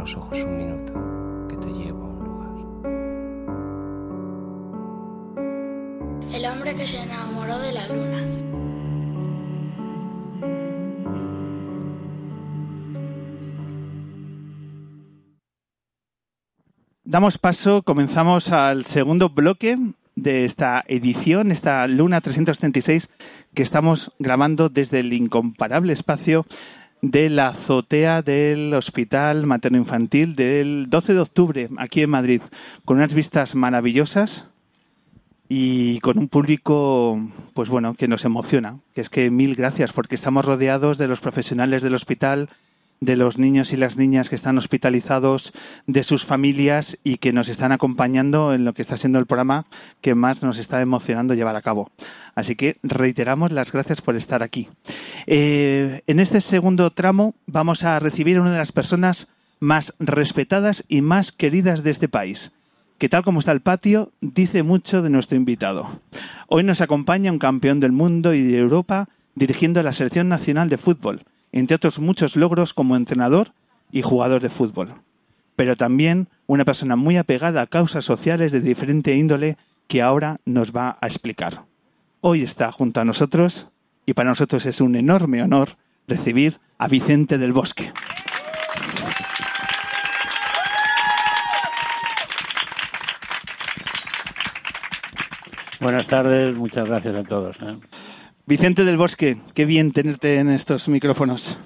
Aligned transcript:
los 0.00 0.16
ojos 0.16 0.42
un 0.44 0.56
minuto, 0.56 0.94
que 1.46 1.56
te 1.56 1.70
llevo 1.70 2.04
a 2.04 2.08
un 2.08 2.24
lugar. 2.24 2.48
El 6.34 6.46
hombre 6.46 6.74
que 6.74 6.86
se 6.86 7.02
enamoró 7.02 7.58
de 7.58 7.72
la 7.72 7.86
luna. 7.86 8.26
Damos 17.04 17.36
paso, 17.36 17.82
comenzamos 17.82 18.52
al 18.52 18.86
segundo 18.86 19.28
bloque 19.28 19.76
de 20.14 20.46
esta 20.46 20.82
edición, 20.86 21.52
esta 21.52 21.86
Luna 21.88 22.22
336, 22.22 23.10
que 23.52 23.62
estamos 23.62 24.12
grabando 24.18 24.70
desde 24.70 25.00
el 25.00 25.12
incomparable 25.12 25.92
espacio 25.92 26.46
de 27.02 27.30
la 27.30 27.48
azotea 27.48 28.22
del 28.22 28.74
Hospital 28.74 29.46
Materno 29.46 29.78
Infantil 29.78 30.36
del 30.36 30.86
12 30.88 31.14
de 31.14 31.20
octubre, 31.20 31.68
aquí 31.78 32.02
en 32.02 32.10
Madrid, 32.10 32.42
con 32.84 32.98
unas 32.98 33.14
vistas 33.14 33.54
maravillosas 33.54 34.46
y 35.48 35.98
con 36.00 36.18
un 36.18 36.28
público, 36.28 37.18
pues 37.54 37.68
bueno, 37.68 37.94
que 37.94 38.06
nos 38.06 38.24
emociona. 38.24 38.78
Que 38.94 39.00
es 39.00 39.10
que 39.10 39.30
mil 39.30 39.56
gracias, 39.56 39.92
porque 39.92 40.14
estamos 40.14 40.44
rodeados 40.44 40.98
de 40.98 41.08
los 41.08 41.20
profesionales 41.20 41.82
del 41.82 41.94
hospital, 41.94 42.48
de 43.00 43.16
los 43.16 43.38
niños 43.38 43.72
y 43.72 43.76
las 43.76 43.96
niñas 43.96 44.28
que 44.28 44.36
están 44.36 44.58
hospitalizados, 44.58 45.52
de 45.86 46.02
sus 46.02 46.24
familias 46.24 46.98
y 47.02 47.16
que 47.16 47.32
nos 47.32 47.48
están 47.48 47.72
acompañando 47.72 48.52
en 48.54 48.64
lo 48.64 48.74
que 48.74 48.82
está 48.82 48.96
siendo 48.96 49.18
el 49.18 49.26
programa 49.26 49.66
que 50.00 50.14
más 50.14 50.42
nos 50.42 50.58
está 50.58 50.80
emocionando 50.82 51.34
llevar 51.34 51.56
a 51.56 51.62
cabo. 51.62 51.90
Así 52.34 52.56
que 52.56 52.76
reiteramos 52.82 53.52
las 53.52 53.72
gracias 53.72 54.00
por 54.00 54.16
estar 54.16 54.42
aquí. 54.42 54.68
Eh, 55.26 56.02
en 56.06 56.20
este 56.20 56.40
segundo 56.40 56.90
tramo 56.90 57.34
vamos 57.46 57.82
a 57.82 57.98
recibir 57.98 58.36
a 58.36 58.42
una 58.42 58.52
de 58.52 58.58
las 58.58 58.72
personas 58.72 59.28
más 59.58 59.94
respetadas 59.98 60.84
y 60.88 61.00
más 61.00 61.32
queridas 61.32 61.82
de 61.82 61.90
este 61.90 62.08
país 62.08 62.52
que 63.00 63.08
tal 63.08 63.24
como 63.24 63.40
está 63.40 63.52
el 63.52 63.62
patio, 63.62 64.12
dice 64.20 64.62
mucho 64.62 65.00
de 65.00 65.08
nuestro 65.08 65.34
invitado. 65.34 65.88
Hoy 66.48 66.64
nos 66.64 66.82
acompaña 66.82 67.32
un 67.32 67.38
campeón 67.38 67.80
del 67.80 67.92
mundo 67.92 68.34
y 68.34 68.42
de 68.42 68.58
Europa 68.58 69.08
dirigiendo 69.34 69.82
la 69.82 69.94
selección 69.94 70.28
nacional 70.28 70.68
de 70.68 70.76
fútbol, 70.76 71.24
entre 71.52 71.76
otros 71.76 71.98
muchos 71.98 72.36
logros 72.36 72.74
como 72.74 72.96
entrenador 72.96 73.52
y 73.90 74.02
jugador 74.02 74.42
de 74.42 74.50
fútbol. 74.50 74.94
Pero 75.56 75.76
también 75.76 76.28
una 76.46 76.64
persona 76.64 76.96
muy 76.96 77.16
apegada 77.16 77.62
a 77.62 77.66
causas 77.66 78.04
sociales 78.04 78.52
de 78.52 78.60
diferente 78.60 79.14
índole 79.14 79.56
que 79.88 80.02
ahora 80.02 80.38
nos 80.44 80.72
va 80.74 80.98
a 81.00 81.06
explicar. 81.06 81.64
Hoy 82.20 82.42
está 82.42 82.70
junto 82.72 83.00
a 83.00 83.04
nosotros 83.04 83.66
y 84.06 84.14
para 84.14 84.30
nosotros 84.30 84.66
es 84.66 84.80
un 84.80 84.94
enorme 84.94 85.42
honor 85.42 85.76
recibir 86.06 86.60
a 86.78 86.88
Vicente 86.88 87.38
del 87.38 87.52
Bosque. 87.52 87.92
Buenas 95.80 96.06
tardes, 96.06 96.56
muchas 96.56 96.86
gracias 96.86 97.16
a 97.16 97.24
todos. 97.24 97.56
¿eh? 97.62 97.76
Vicente 98.46 98.84
del 98.84 98.96
Bosque, 98.96 99.36
qué 99.54 99.64
bien 99.64 99.92
tenerte 99.92 100.38
en 100.38 100.50
estos 100.50 100.88
micrófonos. 100.88 101.56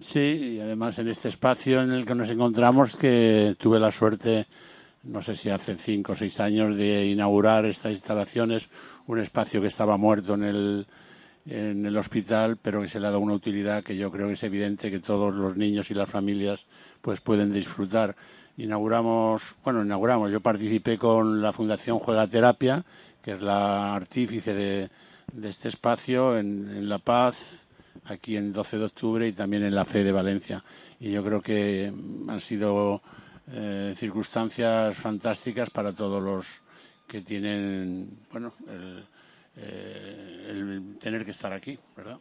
Sí, 0.00 0.54
y 0.56 0.60
además 0.60 0.98
en 0.98 1.08
este 1.08 1.28
espacio 1.28 1.82
en 1.82 1.90
el 1.90 2.06
que 2.06 2.14
nos 2.14 2.30
encontramos, 2.30 2.96
que 2.96 3.56
tuve 3.58 3.78
la 3.78 3.90
suerte, 3.90 4.46
no 5.02 5.20
sé 5.22 5.34
si 5.34 5.50
hace 5.50 5.76
cinco 5.76 6.12
o 6.12 6.14
seis 6.14 6.40
años, 6.40 6.76
de 6.76 7.06
inaugurar 7.06 7.66
estas 7.66 7.92
instalaciones, 7.92 8.68
un 9.06 9.18
espacio 9.18 9.60
que 9.60 9.66
estaba 9.66 9.96
muerto 9.96 10.34
en 10.34 10.44
el, 10.44 10.86
en 11.46 11.84
el 11.84 11.96
hospital, 11.96 12.56
pero 12.56 12.80
que 12.80 12.88
se 12.88 13.00
le 13.00 13.08
ha 13.08 13.10
dado 13.10 13.20
una 13.20 13.34
utilidad 13.34 13.82
que 13.82 13.96
yo 13.96 14.10
creo 14.10 14.28
que 14.28 14.34
es 14.34 14.42
evidente 14.44 14.90
que 14.90 15.00
todos 15.00 15.34
los 15.34 15.56
niños 15.56 15.90
y 15.90 15.94
las 15.94 16.08
familias 16.08 16.64
pues 17.02 17.20
pueden 17.20 17.52
disfrutar. 17.52 18.16
Inauguramos, 18.56 19.56
bueno, 19.64 19.82
inauguramos, 19.84 20.30
yo 20.30 20.40
participé 20.40 20.96
con 20.96 21.42
la 21.42 21.52
Fundación 21.52 21.98
Juega 21.98 22.26
Terapia, 22.28 22.84
que 23.22 23.32
es 23.32 23.42
la 23.42 23.94
artífice 23.94 24.54
de, 24.54 24.90
este 25.42 25.68
espacio 25.68 26.38
en, 26.38 26.88
La 26.88 26.98
Paz, 26.98 27.66
aquí 28.04 28.36
en 28.36 28.52
12 28.52 28.78
de 28.78 28.84
octubre 28.84 29.28
y 29.28 29.32
también 29.32 29.62
en 29.64 29.74
la 29.74 29.84
Fe 29.84 30.04
de 30.04 30.12
Valencia. 30.12 30.64
Y 31.00 31.10
yo 31.10 31.24
creo 31.24 31.40
que 31.40 31.92
han 32.28 32.40
sido 32.40 33.02
eh, 33.52 33.94
circunstancias 33.96 34.96
fantásticas 34.96 35.70
para 35.70 35.92
todos 35.92 36.22
los 36.22 36.46
que 37.06 37.20
tienen, 37.20 38.08
bueno, 38.32 38.54
eh, 38.68 39.02
el, 40.48 40.96
tener 40.98 41.24
que 41.24 41.32
estar 41.32 41.52
aquí, 41.52 41.78
¿verdad? 41.96 42.18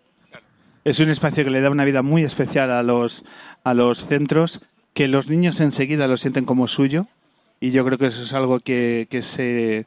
Es 0.83 0.99
un 0.99 1.09
espacio 1.09 1.43
que 1.43 1.51
le 1.51 1.61
da 1.61 1.69
una 1.69 1.85
vida 1.85 2.01
muy 2.01 2.23
especial 2.23 2.71
a 2.71 2.81
los, 2.81 3.23
a 3.63 3.73
los 3.73 4.05
centros, 4.05 4.61
que 4.93 5.07
los 5.07 5.29
niños 5.29 5.59
enseguida 5.59 6.07
lo 6.07 6.17
sienten 6.17 6.45
como 6.45 6.67
suyo. 6.67 7.05
Y 7.59 7.69
yo 7.69 7.85
creo 7.85 7.99
que 7.99 8.07
eso 8.07 8.23
es 8.23 8.33
algo 8.33 8.59
que, 8.59 9.07
que 9.11 9.21
se 9.21 9.85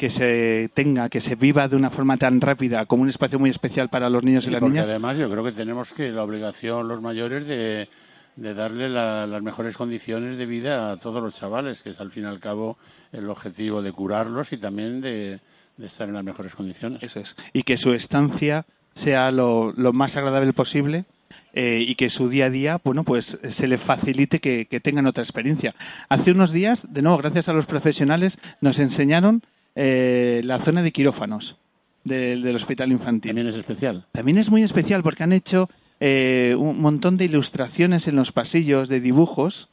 que 0.00 0.08
se 0.08 0.70
tenga, 0.72 1.10
que 1.10 1.20
se 1.20 1.34
viva 1.34 1.68
de 1.68 1.76
una 1.76 1.90
forma 1.90 2.16
tan 2.16 2.40
rápida 2.40 2.86
como 2.86 3.02
un 3.02 3.10
espacio 3.10 3.38
muy 3.38 3.50
especial 3.50 3.90
para 3.90 4.08
los 4.08 4.24
niños 4.24 4.46
y, 4.46 4.50
las 4.50 4.62
niñas. 4.62 4.88
Además, 4.88 5.18
yo 5.18 5.30
creo 5.30 5.44
que 5.44 5.52
tenemos 5.52 5.92
que 5.92 6.10
la 6.10 6.22
obligación 6.22 6.88
los 6.88 7.02
mayores 7.02 7.46
de, 7.46 7.86
darle 8.34 8.88
las 8.88 9.42
mejores 9.42 9.76
condiciones 9.76 10.38
de 10.38 10.46
vida 10.46 10.92
a 10.92 10.96
todos 10.96 11.22
los 11.22 11.34
chavales, 11.34 11.82
que 11.82 11.90
es 11.90 12.00
al 12.00 12.10
fin 12.10 12.22
y 12.24 12.28
al 12.28 12.40
cabo 12.40 12.78
el 13.12 13.28
objetivo 13.28 13.82
de 13.82 13.92
curarlos 13.92 14.54
y 14.54 14.56
también 14.56 15.02
de, 15.02 15.38
estar 15.78 16.08
en 16.08 16.14
las 16.14 16.24
mejores 16.24 16.54
condiciones. 16.54 17.02
Eso 17.02 17.20
es. 17.20 17.36
Y 17.52 17.64
que 17.64 17.76
su 17.76 17.92
estancia 17.92 18.64
sea 18.94 19.30
lo, 19.30 19.74
más 19.92 20.16
agradable 20.16 20.54
posible. 20.54 21.04
Eh, 21.52 21.84
y 21.86 21.94
que 21.94 22.10
su 22.10 22.28
día 22.28 22.46
a 22.46 22.50
día, 22.50 22.80
bueno, 22.82 23.04
pues 23.04 23.38
se 23.48 23.68
le 23.68 23.78
facilite 23.78 24.40
que, 24.40 24.66
que 24.66 24.80
tengan 24.80 25.06
otra 25.06 25.22
experiencia. 25.22 25.74
Hace 26.08 26.32
unos 26.32 26.52
días, 26.52 26.92
de 26.92 27.02
nuevo, 27.02 27.18
gracias 27.18 27.48
a 27.48 27.52
los 27.52 27.66
profesionales, 27.66 28.38
nos 28.60 28.78
enseñaron 28.80 29.42
eh, 29.74 30.40
la 30.44 30.58
zona 30.58 30.82
de 30.82 30.92
quirófanos 30.92 31.56
del, 32.04 32.54
hospital 32.54 32.90
infantil. 32.90 33.30
También 33.30 33.46
es 33.46 33.54
especial. 33.54 34.06
También 34.12 34.38
es 34.38 34.50
muy 34.50 34.62
especial 34.62 35.02
porque 35.02 35.22
han 35.22 35.32
hecho 35.32 35.68
eh, 36.00 36.56
un 36.58 36.80
montón 36.80 37.16
de 37.16 37.26
ilustraciones 37.26 38.08
en 38.08 38.16
los 38.16 38.32
pasillos 38.32 38.88
de 38.88 39.00
dibujos 39.00 39.68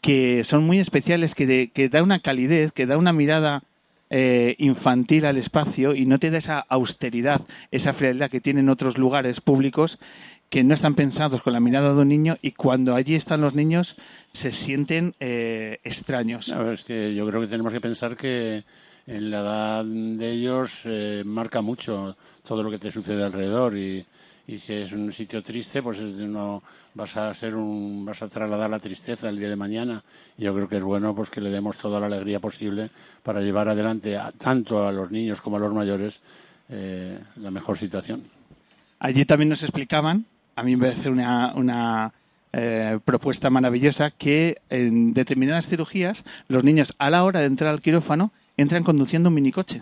que 0.00 0.42
son 0.44 0.64
muy 0.64 0.80
especiales, 0.80 1.34
que, 1.34 1.70
que 1.72 1.88
da 1.88 2.02
una 2.02 2.20
calidez, 2.20 2.72
que 2.72 2.86
da 2.86 2.98
una 2.98 3.12
mirada 3.12 3.62
eh, 4.10 4.56
infantil 4.58 5.26
al 5.26 5.38
espacio 5.38 5.94
y 5.94 6.06
no 6.06 6.18
te 6.18 6.30
da 6.30 6.38
esa 6.38 6.58
austeridad, 6.58 7.40
esa 7.70 7.92
frialdad 7.92 8.30
que 8.30 8.40
tienen 8.40 8.68
otros 8.68 8.98
lugares 8.98 9.40
públicos 9.40 9.98
que 10.50 10.64
no 10.64 10.74
están 10.74 10.94
pensados 10.94 11.40
con 11.40 11.52
la 11.52 11.60
mirada 11.60 11.94
de 11.94 12.00
un 12.00 12.08
niño 12.08 12.36
y 12.42 12.52
cuando 12.52 12.94
allí 12.94 13.14
están 13.14 13.40
los 13.40 13.54
niños 13.54 13.96
se 14.32 14.52
sienten 14.52 15.14
extraños. 15.20 16.48
es 16.48 16.84
que 16.84 17.14
yo 17.14 17.26
creo 17.26 17.40
que 17.40 17.46
tenemos 17.46 17.72
que 17.72 17.80
pensar 17.80 18.16
que 18.16 18.64
en 19.06 19.30
la 19.30 19.40
edad 19.40 19.84
de 19.84 20.30
ellos 20.30 20.80
eh, 20.84 21.22
marca 21.24 21.60
mucho 21.60 22.16
todo 22.46 22.62
lo 22.62 22.70
que 22.70 22.78
te 22.78 22.90
sucede 22.90 23.22
alrededor 23.24 23.76
y, 23.76 24.04
y 24.46 24.58
si 24.58 24.74
es 24.74 24.92
un 24.92 25.12
sitio 25.12 25.42
triste, 25.42 25.82
pues 25.82 26.00
no 26.00 26.62
vas 26.94 27.16
a 27.16 27.32
ser 27.34 27.54
un, 27.54 28.04
vas 28.04 28.22
a 28.22 28.28
trasladar 28.28 28.68
la 28.70 28.78
tristeza 28.78 29.28
el 29.28 29.38
día 29.38 29.48
de 29.48 29.56
mañana. 29.56 30.02
Yo 30.36 30.54
creo 30.54 30.68
que 30.68 30.76
es 30.76 30.82
bueno 30.82 31.14
pues 31.14 31.30
que 31.30 31.40
le 31.40 31.50
demos 31.50 31.78
toda 31.78 32.00
la 32.00 32.06
alegría 32.06 32.40
posible 32.40 32.90
para 33.22 33.40
llevar 33.40 33.68
adelante 33.68 34.18
tanto 34.38 34.86
a 34.86 34.92
los 34.92 35.10
niños 35.10 35.40
como 35.40 35.56
a 35.56 35.60
los 35.60 35.72
mayores 35.72 36.20
eh, 36.68 37.18
la 37.36 37.50
mejor 37.50 37.78
situación. 37.78 38.24
Allí 38.98 39.24
también 39.24 39.48
nos 39.48 39.62
explicaban, 39.62 40.26
a 40.54 40.62
mí 40.62 40.76
me 40.76 40.86
parece 40.86 41.08
una, 41.08 41.54
una 41.54 42.12
eh, 42.52 42.98
propuesta 43.04 43.50
maravillosa, 43.50 44.10
que 44.10 44.58
en 44.70 45.12
determinadas 45.12 45.66
cirugías 45.66 46.24
los 46.48 46.62
niños 46.62 46.94
a 46.98 47.10
la 47.10 47.24
hora 47.24 47.40
de 47.40 47.46
entrar 47.46 47.70
al 47.70 47.82
quirófano 47.82 48.32
entran 48.56 48.84
conduciendo 48.84 49.28
un 49.28 49.34
minicoche. 49.34 49.80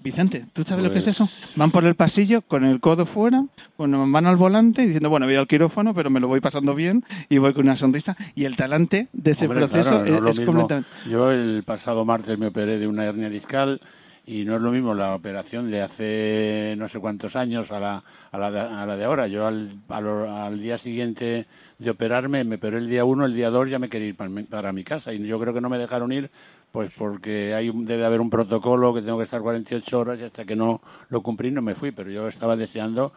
Vicente, 0.00 0.46
¿tú 0.52 0.62
sabes 0.62 0.84
lo 0.84 0.92
que 0.92 1.00
es 1.00 1.08
eso? 1.08 1.26
Pues 1.26 1.56
van 1.56 1.72
por 1.72 1.84
el 1.84 1.96
pasillo 1.96 2.42
con 2.42 2.64
el 2.64 2.78
codo 2.78 3.04
fuera, 3.04 3.44
bueno, 3.76 4.08
van 4.08 4.26
al 4.26 4.36
volante 4.36 4.82
diciendo, 4.82 5.10
bueno, 5.10 5.26
voy 5.26 5.34
al 5.34 5.48
quirófano, 5.48 5.92
pero 5.92 6.08
me 6.08 6.20
lo 6.20 6.28
voy 6.28 6.40
pasando 6.40 6.74
bien 6.74 7.04
y 7.28 7.38
voy 7.38 7.52
con 7.52 7.64
una 7.64 7.74
sonrisa. 7.74 8.16
Y 8.36 8.44
el 8.44 8.54
talante 8.54 9.08
de 9.12 9.32
ese 9.32 9.48
proceso 9.48 10.04
es, 10.04 10.40
completamente... 10.40 10.88
Yo 11.10 11.32
el 11.32 11.64
pasado 11.64 12.04
martes 12.04 12.38
me 12.38 12.46
operé 12.46 12.78
de 12.78 12.86
una 12.86 13.06
hernia 13.06 13.28
discal 13.28 13.80
y 14.24 14.44
no 14.44 14.56
es 14.56 14.62
lo 14.62 14.70
mismo 14.70 14.94
la 14.94 15.14
operación 15.14 15.70
de 15.70 15.82
hace 15.82 16.74
no 16.78 16.86
sé 16.86 17.00
cuántos 17.00 17.34
años 17.34 17.72
a 17.72 17.80
la, 17.80 18.04
a 18.30 18.38
la, 18.38 18.50
de, 18.50 18.60
a 18.60 18.86
la 18.86 18.96
de 18.96 19.04
ahora. 19.04 19.26
Yo 19.26 19.46
al, 19.46 19.70
al, 19.88 20.60
día 20.60 20.78
siguiente 20.78 21.46
de 21.78 21.90
operarme, 21.90 22.44
me 22.44 22.56
operé 22.56 22.78
el 22.78 22.88
día 22.88 23.04
uno, 23.04 23.24
el 23.24 23.34
día 23.34 23.50
dos 23.50 23.68
ya 23.68 23.78
me 23.78 23.88
quería 23.88 24.08
ir 24.08 24.16
para 24.16 24.30
para 24.48 24.72
mi 24.72 24.84
casa 24.84 25.12
y 25.12 25.26
yo 25.26 25.40
creo 25.40 25.54
que 25.54 25.60
no 25.60 25.70
me 25.70 25.78
dejaron 25.78 26.12
ir 26.12 26.30
pues 26.72 26.90
porque 26.96 27.54
hay 27.54 27.70
debe 27.72 28.04
haber 28.04 28.20
un 28.20 28.30
protocolo 28.30 28.92
que 28.92 29.02
tengo 29.02 29.18
que 29.18 29.24
estar 29.24 29.40
48 29.40 29.98
horas 29.98 30.20
y 30.20 30.24
hasta 30.24 30.44
que 30.44 30.56
no 30.56 30.80
lo 31.08 31.22
cumplí 31.22 31.50
no 31.50 31.62
me 31.62 31.74
fui, 31.74 31.92
pero 31.92 32.10
yo 32.10 32.28
estaba 32.28 32.56
deseando 32.56 33.12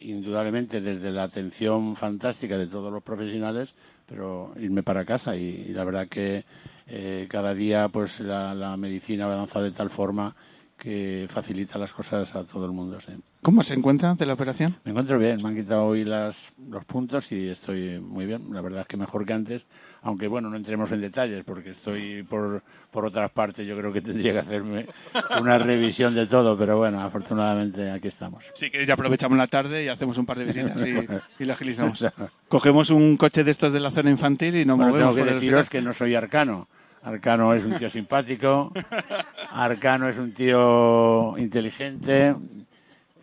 indudablemente 0.00 0.80
desde 0.80 1.10
la 1.10 1.24
atención 1.24 1.94
fantástica 1.94 2.56
de 2.56 2.66
todos 2.66 2.92
los 2.92 3.02
profesionales, 3.02 3.74
pero 4.06 4.52
irme 4.58 4.82
para 4.82 5.04
casa. 5.04 5.36
Y, 5.36 5.68
la 5.68 5.84
verdad 5.84 6.08
que 6.08 6.44
eh, 6.86 7.26
cada 7.28 7.54
día 7.54 7.88
pues 7.88 8.20
la, 8.20 8.76
medicina 8.76 9.26
ha 9.26 9.32
avanzado 9.32 9.64
de 9.64 9.72
tal 9.72 9.90
forma 9.90 10.34
que 10.80 11.26
facilita 11.28 11.78
las 11.78 11.92
cosas 11.92 12.34
a 12.34 12.42
todo 12.44 12.64
el 12.64 12.72
mundo. 12.72 12.98
Sí. 13.00 13.12
¿Cómo 13.42 13.62
se 13.62 13.74
encuentra 13.74 14.14
de 14.14 14.26
la 14.26 14.32
operación? 14.32 14.76
Me 14.84 14.90
encuentro 14.90 15.18
bien, 15.18 15.42
me 15.42 15.50
han 15.50 15.56
quitado 15.56 15.84
hoy 15.84 16.04
las, 16.04 16.52
los 16.68 16.84
puntos 16.86 17.30
y 17.32 17.48
estoy 17.48 18.00
muy 18.00 18.24
bien. 18.26 18.46
La 18.52 18.62
verdad 18.62 18.80
es 18.82 18.86
que 18.86 18.96
mejor 18.96 19.26
que 19.26 19.34
antes, 19.34 19.66
aunque 20.02 20.26
bueno, 20.26 20.48
no 20.48 20.56
entremos 20.56 20.90
en 20.92 21.02
detalles 21.02 21.44
porque 21.44 21.70
estoy 21.70 22.22
por, 22.22 22.62
por 22.90 23.04
otras 23.04 23.30
partes. 23.30 23.66
Yo 23.66 23.76
creo 23.76 23.92
que 23.92 24.00
tendría 24.02 24.32
que 24.32 24.38
hacerme 24.38 24.86
una 25.38 25.58
revisión 25.58 26.14
de 26.14 26.26
todo, 26.26 26.56
pero 26.56 26.78
bueno, 26.78 27.02
afortunadamente 27.02 27.90
aquí 27.90 28.08
estamos. 28.08 28.44
Sí, 28.54 28.70
que 28.70 28.84
ya 28.86 28.94
aprovechamos 28.94 29.36
la 29.36 29.46
tarde 29.46 29.84
y 29.84 29.88
hacemos 29.88 30.16
un 30.16 30.24
par 30.24 30.38
de 30.38 30.46
visitas 30.46 30.82
y, 30.86 31.42
y 31.42 31.44
lo 31.44 31.52
agilizamos. 31.52 32.04
Cogemos 32.48 32.90
un 32.90 33.18
coche 33.18 33.44
de 33.44 33.50
estos 33.50 33.72
de 33.72 33.80
la 33.80 33.90
zona 33.90 34.10
infantil 34.10 34.56
y 34.56 34.64
nos 34.64 34.78
Bueno, 34.78 34.92
movemos 34.92 35.14
tengo 35.14 35.28
que 35.28 35.34
deciros 35.34 35.68
que 35.68 35.82
no 35.82 35.92
soy 35.92 36.14
arcano. 36.14 36.68
Arcano 37.02 37.54
es 37.54 37.64
un 37.64 37.78
tío 37.78 37.88
simpático, 37.90 38.72
Arcano 39.52 40.08
es 40.08 40.18
un 40.18 40.32
tío 40.32 41.36
inteligente, 41.38 42.34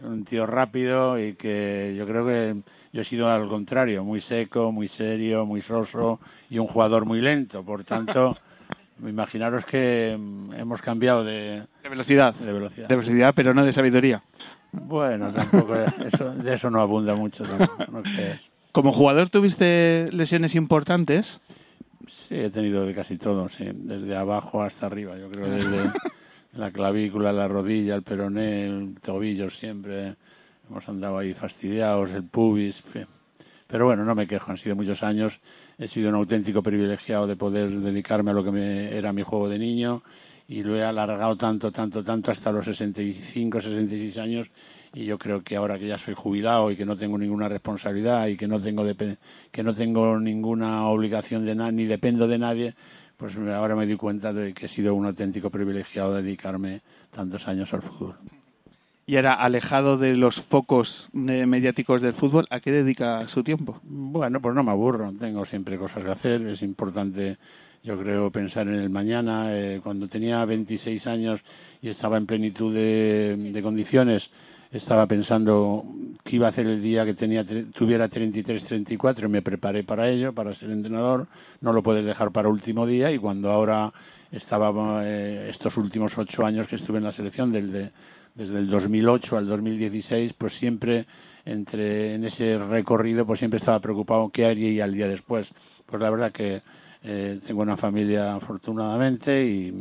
un 0.02 0.26
tío 0.26 0.46
rápido 0.46 1.20
y 1.20 1.34
que 1.34 1.94
yo 1.98 2.06
creo 2.08 2.26
que 2.26 2.56
yo 2.92 3.02
he 3.02 3.06
sido 3.06 3.30
al 3.30 3.48
contrario, 3.48 4.04
muy 4.04 4.20
seco, 4.22 4.72
muy 4.72 4.88
serio, 4.88 5.46
muy 5.46 5.62
soso 5.62 6.20
y 6.50 6.58
un 6.58 6.68
jugador 6.68 7.06
muy 7.06 7.22
lento. 7.22 7.64
Por 7.64 7.84
tanto, 7.84 8.38
imaginaros 9.06 9.66
que 9.66 10.18
mm, 10.18 10.54
hemos 10.54 10.82
cambiado 10.82 11.24
de, 11.24 11.64
De 11.84 11.90
velocidad. 11.90 12.34
de 12.34 12.54
velocidad. 12.54 12.88
De 12.88 12.96
velocidad, 12.96 13.34
pero 13.36 13.54
no 13.54 13.64
de 13.66 13.74
sabiduría. 13.74 14.24
Bueno, 14.72 15.32
tampoco 15.32 15.76
eso, 16.06 16.34
de 16.34 16.54
eso 16.54 16.70
no 16.72 16.82
abunda 16.82 17.16
mucho. 17.16 17.44
no. 17.46 18.04
Como 18.72 18.92
jugador 18.92 19.30
tuviste 19.30 20.10
lesiones 20.12 20.56
importantes. 20.56 21.40
Sí, 22.28 22.36
he 22.36 22.50
tenido 22.50 22.86
de 22.86 22.94
casi 22.94 23.18
todo, 23.18 23.48
sí, 23.48 23.70
desde 23.74 24.14
abajo 24.18 24.62
hasta 24.62 24.88
arriba. 24.88 25.18
Yo 25.18 25.30
creo 25.30 25.50
desde 25.50 25.90
la 26.56 26.72
clavícula, 26.72 27.32
la 27.32 27.48
rodilla, 27.48 27.96
el 27.96 28.04
peroné, 28.04 28.66
el 28.66 29.00
tobillo 29.00 29.50
siempre. 29.50 30.16
Hemos 30.70 30.90
andado 30.90 31.20
ahí 31.20 31.34
fastidiados, 31.34 32.12
el 32.12 32.24
pubis. 32.24 32.84
Pero 33.66 33.86
bueno, 33.86 34.04
no 34.04 34.14
me 34.14 34.28
quejo, 34.28 34.52
han 34.52 34.58
sido 34.58 34.76
muchos 34.76 35.04
años. 35.04 35.40
He 35.78 35.88
sido 35.88 36.10
un 36.10 36.16
auténtico 36.16 36.62
privilegiado 36.62 37.28
de 37.28 37.38
poder 37.38 37.72
dedicarme 37.72 38.32
a 38.32 38.34
lo 38.34 38.44
que 38.44 38.52
me, 38.52 38.94
era 38.94 39.14
mi 39.14 39.24
juego 39.24 39.48
de 39.48 39.60
niño 39.60 40.04
y 40.50 40.64
lo 40.64 40.76
he 40.76 40.84
alargado 40.84 41.38
tanto, 41.38 41.72
tanto, 41.72 42.04
tanto 42.04 42.32
hasta 42.32 42.52
los 42.52 42.66
65, 42.66 43.62
66 43.62 44.18
años 44.18 44.52
y 44.94 45.06
yo 45.06 45.18
creo 45.18 45.44
que 45.44 45.56
ahora 45.56 45.78
que 45.78 45.88
ya 45.88 45.98
soy 45.98 46.14
jubilado 46.14 46.72
y 46.72 46.76
que 46.76 46.86
no 46.86 46.96
tengo 46.96 47.18
ninguna 47.18 47.50
responsabilidad 47.50 48.28
y 48.28 48.38
que 48.38 48.48
no 48.48 48.60
tengo 48.60 48.86
que 49.52 49.64
no 49.64 49.76
tengo 49.76 50.20
ninguna 50.20 50.88
obligación 50.88 51.46
de 51.46 51.56
nada 51.56 51.72
ni 51.72 51.86
dependo 51.86 52.28
de 52.28 52.38
nadie, 52.38 52.74
pues 53.18 53.36
ahora 53.38 53.76
me 53.76 53.88
doy 53.88 53.98
cuenta 53.98 54.32
de 54.32 54.54
que 54.54 54.68
he 54.68 54.70
sido 54.70 54.94
un 54.94 55.06
auténtico 55.06 55.50
privilegiado 55.50 56.14
de 56.14 56.22
dedicarme 56.22 56.82
tantos 57.12 57.48
años 57.48 57.74
al 57.74 57.82
fútbol. 57.82 58.16
Y 59.10 59.16
ahora, 59.16 59.36
alejado 59.36 59.98
de 59.98 60.18
los 60.18 60.42
focos 60.42 61.10
eh, 61.14 61.46
mediáticos 61.46 62.02
del 62.02 62.12
fútbol, 62.12 62.46
¿a 62.50 62.60
qué 62.60 62.74
dedica 62.74 63.26
su 63.30 63.42
tiempo? 63.42 63.80
Bueno, 63.84 64.42
pues 64.42 64.54
no 64.54 64.64
me 64.64 64.72
aburro, 64.72 65.14
tengo 65.18 65.46
siempre 65.46 65.78
cosas 65.78 66.04
que 66.04 66.12
hacer, 66.12 66.46
es 66.46 66.62
importante, 66.62 67.38
yo 67.84 67.98
creo, 67.98 68.30
pensar 68.32 68.68
en 68.68 68.76
el 68.76 68.90
mañana. 68.90 69.58
Eh, 69.58 69.80
cuando 69.82 70.10
tenía 70.10 70.44
26 70.44 71.08
años 71.08 71.40
y 71.82 71.88
estaba 71.88 72.18
en 72.18 72.26
plenitud 72.26 72.74
de, 72.74 73.38
de 73.38 73.62
condiciones, 73.62 74.30
estaba 74.72 75.08
pensando 75.08 75.86
qué 76.24 76.36
iba 76.38 76.48
a 76.48 76.50
hacer 76.50 76.68
el 76.68 76.82
día 76.82 77.06
que 77.06 77.14
tenía, 77.14 77.44
tuviera 77.74 78.08
33, 78.10 78.64
34 78.64 79.28
y 79.28 79.32
me 79.32 79.42
preparé 79.42 79.84
para 79.84 80.10
ello, 80.10 80.34
para 80.34 80.54
ser 80.54 80.70
entrenador. 80.72 81.28
No 81.62 81.74
lo 81.74 81.82
puedes 81.84 82.06
dejar 82.06 82.32
para 82.32 82.50
último 82.50 82.86
día 82.86 83.12
y 83.12 83.18
cuando 83.18 83.52
ahora 83.52 83.94
estaba 84.32 85.02
eh, 85.06 85.48
estos 85.50 85.78
últimos 85.78 86.18
ocho 86.18 86.46
años 86.46 86.68
que 86.68 86.76
estuve 86.76 86.98
en 86.98 87.06
la 87.06 87.12
selección, 87.12 87.52
del 87.52 87.72
de- 87.72 87.92
desde 88.36 88.58
el 88.60 88.70
2008 88.70 89.38
al 89.38 89.48
2016, 89.48 90.34
pues 90.34 90.54
siempre 90.54 91.06
entre 91.46 92.16
en 92.16 92.26
ese 92.26 92.58
recorrido 92.58 93.26
pues 93.26 93.40
siempre 93.40 93.58
estaba 93.58 93.80
preocupado 93.80 94.30
qué 94.30 94.46
haría 94.46 94.84
al 94.84 94.94
día 94.94 95.08
después. 95.08 95.54
Pues 95.86 96.02
la 96.02 96.10
verdad 96.10 96.32
que 96.32 96.62
eh, 97.04 97.40
tengo 97.46 97.62
una 97.62 97.78
familia 97.78 98.36
afortunadamente 98.36 99.46
y 99.46 99.74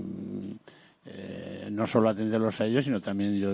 eh, 1.06 1.45
no 1.76 1.86
solo 1.86 2.08
atenderlos 2.08 2.60
a 2.60 2.66
ellos, 2.66 2.84
sino 2.84 3.00
también 3.00 3.36
yo 3.38 3.50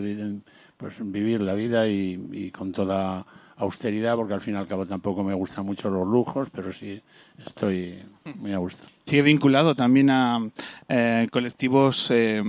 pues 0.77 0.95
vivir 1.01 1.41
la 1.41 1.55
vida 1.55 1.87
y, 1.89 2.19
y 2.33 2.51
con 2.51 2.73
toda 2.73 3.25
austeridad, 3.57 4.17
porque 4.17 4.35
al 4.35 4.41
fin 4.41 4.55
y 4.55 4.57
al 4.57 4.67
cabo 4.67 4.87
tampoco 4.87 5.23
me 5.23 5.35
gustan 5.35 5.65
mucho 5.67 5.91
los 5.91 6.07
lujos, 6.07 6.49
pero 6.51 6.73
sí 6.73 7.01
estoy 7.47 7.99
muy 8.37 8.53
a 8.53 8.59
gusto. 8.59 8.87
Sigue 9.07 9.23
vinculado 9.23 9.75
también 9.75 10.11
a 10.11 10.41
eh, 10.89 11.29
colectivos 11.31 12.09
eh, 12.11 12.43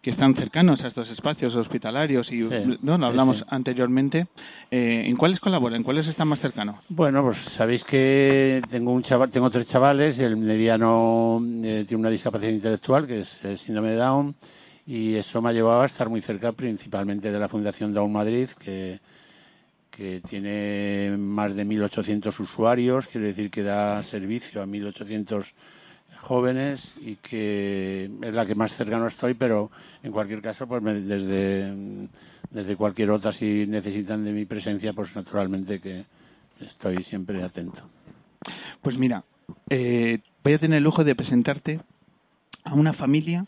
que 0.00 0.10
están 0.10 0.34
cercanos 0.34 0.84
a 0.84 0.86
estos 0.86 1.10
espacios 1.10 1.56
hospitalarios 1.56 2.30
y 2.32 2.42
Sí, 2.48 2.78
no 2.80 2.96
lo 2.96 3.06
hablamos 3.06 3.38
sí. 3.38 3.44
anteriormente. 3.48 4.28
Eh, 4.70 5.02
¿En 5.06 5.16
cuáles 5.16 5.40
colaboran? 5.40 5.78
¿En 5.78 5.82
cuáles 5.82 6.06
están 6.06 6.28
más 6.28 6.40
cercanos? 6.40 6.76
Bueno, 6.88 7.22
pues 7.24 7.38
sabéis 7.38 7.82
que 7.84 8.62
tengo 8.70 8.92
un 8.92 9.02
chaval, 9.02 9.30
tengo 9.30 9.50
tres 9.50 9.66
chavales, 9.66 10.20
el 10.20 10.36
mediano 10.36 11.42
eh, 11.62 11.84
tiene 11.86 12.00
una 12.00 12.10
discapacidad 12.10 12.52
intelectual 12.52 13.06
que 13.06 13.20
es 13.20 13.44
el 13.44 13.58
síndrome 13.58 13.90
de 13.90 13.96
Down 13.96 14.34
y 14.86 15.14
eso 15.14 15.42
me 15.42 15.50
ha 15.50 15.52
llevado 15.52 15.82
a 15.82 15.86
estar 15.86 16.08
muy 16.08 16.20
cerca 16.22 16.52
principalmente 16.52 17.30
de 17.32 17.38
la 17.38 17.48
Fundación 17.48 17.92
Down 17.92 18.12
Madrid 18.12 18.48
que 18.58 19.00
que 19.90 20.20
tiene 20.20 21.16
más 21.16 21.56
de 21.56 21.64
1.800 21.64 22.38
usuarios, 22.38 23.06
quiere 23.06 23.28
decir 23.28 23.50
que 23.50 23.62
da 23.62 24.02
servicio 24.02 24.60
a 24.62 24.66
1.800 24.66 25.54
jóvenes 26.20 26.94
y 27.00 27.16
que 27.16 28.10
es 28.20 28.34
la 28.34 28.44
que 28.44 28.54
más 28.54 28.74
cercano 28.74 29.06
estoy, 29.06 29.32
pero 29.32 29.70
en 30.02 30.12
cualquier 30.12 30.42
caso, 30.42 30.66
pues 30.66 30.82
me- 30.82 31.00
desde, 31.00 31.72
desde 32.50 32.76
cualquier 32.76 33.10
otra, 33.10 33.32
si 33.32 33.66
necesitan 33.66 34.22
de 34.22 34.32
mi 34.32 34.44
presencia, 34.44 34.92
pues 34.92 35.16
naturalmente 35.16 35.80
que 35.80 36.04
estoy 36.60 37.02
siempre 37.02 37.42
atento. 37.42 37.80
Pues 38.82 38.98
mira, 38.98 39.24
eh, 39.70 40.18
voy 40.44 40.52
a 40.52 40.58
tener 40.58 40.76
el 40.78 40.84
lujo 40.84 41.04
de 41.04 41.14
presentarte 41.14 41.80
a 42.64 42.74
una 42.74 42.92
familia 42.92 43.46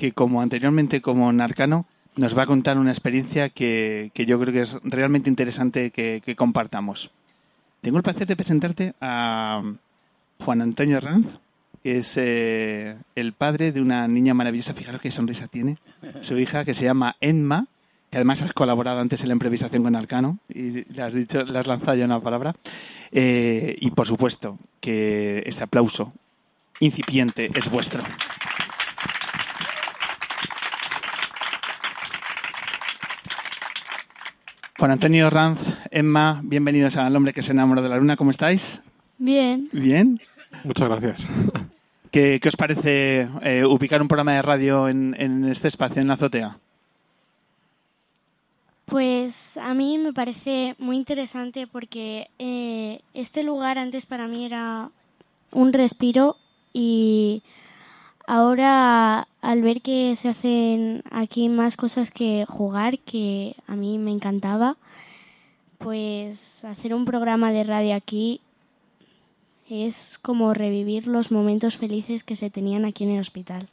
que, 0.00 0.12
como 0.12 0.40
anteriormente 0.40 1.02
como 1.02 1.30
Narcano, 1.30 1.84
nos 2.16 2.36
va 2.36 2.44
a 2.44 2.46
contar 2.46 2.78
una 2.78 2.90
experiencia 2.90 3.50
que, 3.50 4.10
que 4.14 4.24
yo 4.24 4.40
creo 4.40 4.50
que 4.50 4.62
es 4.62 4.78
realmente 4.82 5.28
interesante 5.28 5.90
que, 5.90 6.34
compartamos. 6.36 7.10
Tengo 7.82 7.98
el 7.98 8.02
placer 8.02 8.26
de 8.26 8.34
presentarte 8.34 8.94
a 9.02 9.62
Juan 10.38 10.62
Antonio 10.62 11.00
Ranz, 11.00 11.26
que 11.82 11.98
es 11.98 12.14
eh, 12.16 12.96
el 13.14 13.34
padre 13.34 13.72
de 13.72 13.82
una 13.82 14.08
niña 14.08 14.32
maravillosa, 14.32 14.72
fijaros 14.72 15.02
qué 15.02 15.10
sonrisa 15.10 15.48
tiene, 15.48 15.76
su 16.22 16.38
hija, 16.38 16.64
que 16.64 16.72
se 16.72 16.84
llama 16.84 17.16
Enma, 17.20 17.66
que 18.10 18.16
además 18.16 18.40
has 18.40 18.54
colaborado 18.54 19.00
antes 19.00 19.20
en 19.20 19.28
la 19.28 19.34
improvisación 19.34 19.82
con 19.82 19.96
Arcano 19.96 20.38
y 20.48 20.90
le 20.90 21.02
has 21.02 21.12
dicho, 21.12 21.42
le 21.44 21.58
has 21.58 21.66
lanzado 21.66 21.94
ya 21.94 22.06
una 22.06 22.20
palabra. 22.20 22.56
Eh, 23.12 23.76
y 23.78 23.90
por 23.90 24.06
supuesto 24.06 24.58
que 24.80 25.42
este 25.44 25.64
aplauso 25.64 26.14
incipiente 26.80 27.50
es 27.54 27.70
vuestro. 27.70 28.02
Juan 34.80 34.92
Antonio 34.92 35.28
Ranz, 35.28 35.60
Emma, 35.90 36.40
bienvenidos 36.42 36.96
al 36.96 37.14
hombre 37.14 37.34
que 37.34 37.42
se 37.42 37.52
enamoró 37.52 37.82
de 37.82 37.90
la 37.90 37.98
luna. 37.98 38.16
¿Cómo 38.16 38.30
estáis? 38.30 38.80
Bien. 39.18 39.68
¿Bien? 39.72 40.18
Muchas 40.64 40.88
gracias. 40.88 41.28
¿Qué, 42.10 42.40
qué 42.40 42.48
os 42.48 42.56
parece 42.56 43.28
eh, 43.42 43.62
ubicar 43.66 44.00
un 44.00 44.08
programa 44.08 44.32
de 44.32 44.40
radio 44.40 44.88
en, 44.88 45.14
en 45.18 45.44
este 45.44 45.68
espacio, 45.68 46.00
en 46.00 46.08
la 46.08 46.14
azotea? 46.14 46.56
Pues 48.86 49.58
a 49.58 49.74
mí 49.74 49.98
me 49.98 50.14
parece 50.14 50.76
muy 50.78 50.96
interesante 50.96 51.66
porque 51.66 52.30
eh, 52.38 53.02
este 53.12 53.42
lugar 53.42 53.76
antes 53.76 54.06
para 54.06 54.28
mí 54.28 54.46
era 54.46 54.88
un 55.52 55.74
respiro 55.74 56.38
y 56.72 57.42
ahora 58.30 59.26
al 59.42 59.62
ver 59.62 59.80
que 59.82 60.14
se 60.16 60.28
hacen 60.28 61.02
aquí 61.10 61.48
más 61.48 61.76
cosas 61.76 62.10
que 62.10 62.44
jugar, 62.48 62.98
que 63.00 63.56
a 63.66 63.74
mí 63.74 63.98
me 63.98 64.12
encantaba, 64.12 64.76
pues 65.78 66.64
hacer 66.64 66.94
un 66.94 67.04
programa 67.04 67.50
de 67.52 67.64
radio 67.64 67.94
aquí 67.96 68.40
es 69.68 70.18
como 70.18 70.52
revivir 70.54 71.06
los 71.06 71.30
momentos 71.32 71.76
felices 71.76 72.22
que 72.24 72.36
se 72.36 72.50
tenían 72.50 72.84
aquí 72.84 73.04
en 73.04 73.10
el 73.10 73.20
hospital. 73.20 73.68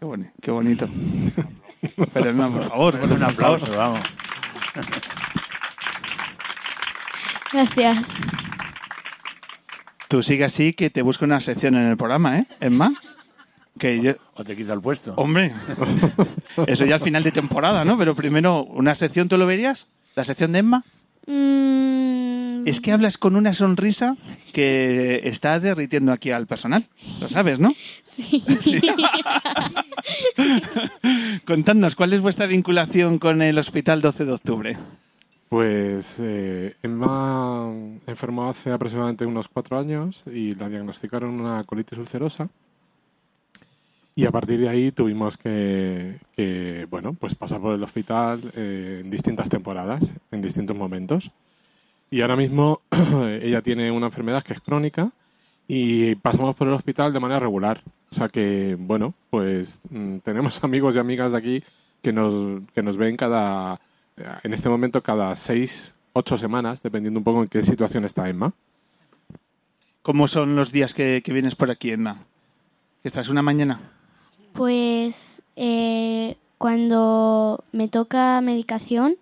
Qué, 0.00 0.06
boni- 0.06 0.30
qué 0.40 0.50
bonito. 0.50 0.88
Por 1.96 2.08
favor, 2.10 2.96
Un 3.02 3.22
aplauso, 3.22 3.66
vamos. 3.76 4.00
Gracias. 7.52 8.10
Tú 10.08 10.22
sigue 10.22 10.44
así 10.44 10.72
que 10.72 10.90
te 10.90 11.02
busco 11.02 11.24
una 11.24 11.40
sección 11.40 11.74
en 11.76 11.86
el 11.86 11.96
programa, 11.96 12.38
¿eh, 12.38 12.46
Emma? 12.60 12.92
Que 13.78 14.00
yo... 14.00 14.12
O 14.34 14.44
te 14.44 14.56
quita 14.56 14.72
el 14.72 14.80
puesto. 14.80 15.14
Hombre, 15.16 15.52
eso 16.66 16.84
ya 16.84 16.96
al 16.96 17.00
final 17.00 17.22
de 17.24 17.32
temporada, 17.32 17.84
¿no? 17.84 17.98
Pero 17.98 18.14
primero, 18.14 18.62
¿una 18.64 18.94
sección 18.94 19.28
tú 19.28 19.36
lo 19.36 19.46
verías? 19.46 19.86
¿La 20.14 20.22
sección 20.24 20.52
de 20.52 20.60
Emma? 20.60 20.84
Mm, 21.26 22.68
Es 22.68 22.80
que 22.80 22.92
hablas 22.92 23.18
con 23.18 23.34
una 23.34 23.52
sonrisa 23.52 24.16
que 24.52 25.22
está 25.24 25.58
derritiendo 25.58 26.12
aquí 26.12 26.30
al 26.30 26.46
personal. 26.46 26.86
Lo 27.20 27.28
sabes, 27.28 27.58
¿no? 27.58 27.74
Sí. 28.04 28.42
Contadnos, 31.46 31.94
¿cuál 31.96 32.12
es 32.12 32.20
vuestra 32.20 32.46
vinculación 32.46 33.18
con 33.18 33.42
el 33.42 33.58
Hospital 33.58 34.00
12 34.00 34.24
de 34.24 34.32
Octubre? 34.32 34.76
Pues 35.48 36.16
eh, 36.20 36.76
Emma 36.82 37.68
enfermó 38.06 38.48
hace 38.48 38.72
aproximadamente 38.72 39.26
unos 39.26 39.48
cuatro 39.48 39.78
años 39.78 40.22
y 40.26 40.54
la 40.54 40.68
diagnosticaron 40.68 41.40
una 41.40 41.62
colitis 41.64 41.98
ulcerosa. 41.98 42.48
Y 44.16 44.26
a 44.26 44.30
partir 44.30 44.60
de 44.60 44.68
ahí 44.68 44.92
tuvimos 44.92 45.36
que, 45.36 46.18
que, 46.36 46.86
bueno, 46.88 47.14
pues 47.14 47.34
pasar 47.34 47.60
por 47.60 47.74
el 47.74 47.82
hospital 47.82 48.52
eh, 48.54 49.00
en 49.02 49.10
distintas 49.10 49.48
temporadas, 49.48 50.12
en 50.30 50.40
distintos 50.40 50.76
momentos. 50.76 51.32
Y 52.10 52.20
ahora 52.20 52.36
mismo 52.36 52.80
ella 53.42 53.60
tiene 53.62 53.90
una 53.90 54.06
enfermedad 54.06 54.44
que 54.44 54.52
es 54.52 54.60
crónica 54.60 55.10
y 55.66 56.14
pasamos 56.16 56.54
por 56.54 56.68
el 56.68 56.74
hospital 56.74 57.12
de 57.12 57.18
manera 57.18 57.40
regular. 57.40 57.82
O 58.12 58.14
sea 58.14 58.28
que, 58.28 58.76
bueno, 58.78 59.14
pues 59.30 59.80
mm, 59.90 60.18
tenemos 60.18 60.62
amigos 60.64 60.94
y 60.94 61.00
amigas 61.00 61.34
aquí 61.34 61.64
que 62.00 62.12
nos, 62.12 62.62
que 62.72 62.82
nos 62.84 62.96
ven 62.96 63.16
cada, 63.16 63.80
en 64.44 64.54
este 64.54 64.68
momento 64.68 65.02
cada 65.02 65.34
seis, 65.34 65.96
ocho 66.12 66.38
semanas, 66.38 66.82
dependiendo 66.82 67.18
un 67.18 67.24
poco 67.24 67.42
en 67.42 67.48
qué 67.48 67.64
situación 67.64 68.04
está 68.04 68.28
Emma. 68.28 68.52
¿Cómo 70.02 70.28
son 70.28 70.54
los 70.54 70.70
días 70.70 70.94
que, 70.94 71.20
que 71.24 71.32
vienes 71.32 71.56
por 71.56 71.72
aquí, 71.72 71.90
Emma? 71.90 72.26
¿Estás 73.02 73.28
una 73.28 73.42
mañana? 73.42 73.80
Pues 74.54 75.42
eh, 75.56 76.36
cuando 76.58 77.64
me 77.72 77.88
toca 77.88 78.40
medicación 78.40 79.16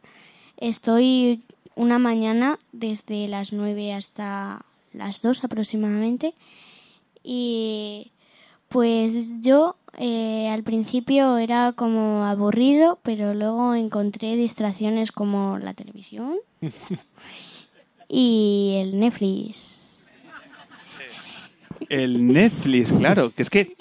estoy 0.59 1.43
una 1.75 1.99
mañana 1.99 2.59
desde 2.73 3.29
las 3.29 3.53
9 3.53 3.95
hasta 3.95 4.65
las 4.93 5.23
2 5.23 5.45
aproximadamente 5.45 6.35
y 7.25 8.13
pues 8.69 9.31
yo 9.41 9.77
eh, 9.99 10.51
al 10.51 10.63
principio 10.65 11.39
era 11.39 11.73
como 11.73 12.27
aburrido 12.27 12.99
pero 13.03 13.33
luego 13.33 13.75
encontré 13.75 14.37
distracciones 14.37 15.13
como 15.13 15.59
la 15.59 15.73
televisión 15.73 16.37
y 18.09 18.75
el 18.77 19.01
Netflix. 19.01 19.79
El 21.89 22.27
Netflix, 22.27 22.93
claro, 22.93 23.33
que 23.35 23.43
es 23.43 23.51
que 23.51 23.75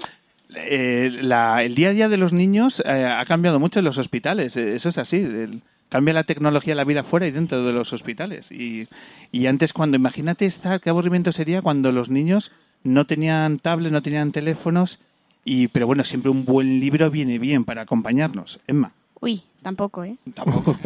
eh, 0.56 1.10
la- 1.22 1.64
el 1.64 1.76
día 1.76 1.90
a 1.90 1.94
día 1.94 2.10
de 2.10 2.18
los 2.18 2.34
niños 2.34 2.82
eh, 2.86 3.06
ha 3.06 3.24
cambiado 3.26 3.60
mucho 3.60 3.80
en 3.80 3.86
los 3.86 3.98
hospitales. 3.98 4.56
eh, 4.58 4.76
Eso 4.76 4.90
es 4.90 4.98
así. 4.98 5.18
el- 5.18 5.62
cambia 5.90 6.14
la 6.14 6.24
tecnología, 6.24 6.74
la 6.76 6.86
vida 6.86 7.04
fuera 7.04 7.28
y 7.28 7.32
dentro 7.32 7.66
de 7.66 7.74
los 7.74 7.92
hospitales. 7.92 8.50
Y, 8.52 8.88
y 9.32 9.48
antes, 9.48 9.74
cuando 9.74 9.98
imagínate 9.98 10.46
estar, 10.46 10.80
qué 10.80 10.90
aburrimiento 10.90 11.32
sería 11.34 11.62
cuando 11.62 11.92
los 11.92 12.10
niños 12.10 12.52
no 12.84 13.06
tenían 13.06 13.60
tablets, 13.60 13.92
no 13.92 14.02
tenían 14.02 14.32
teléfonos. 14.32 15.00
Y, 15.44 15.68
pero 15.68 15.88
bueno, 15.88 16.04
siempre 16.06 16.32
un 16.32 16.46
buen 16.46 16.80
libro 16.80 17.10
viene 17.12 17.40
bien 17.40 17.66
para 17.66 17.82
acompañarnos. 17.82 18.60
Emma, 18.68 18.94
Uy, 19.20 19.44
tampoco, 19.62 20.04
¿eh? 20.06 20.16
tampoco. 20.34 20.78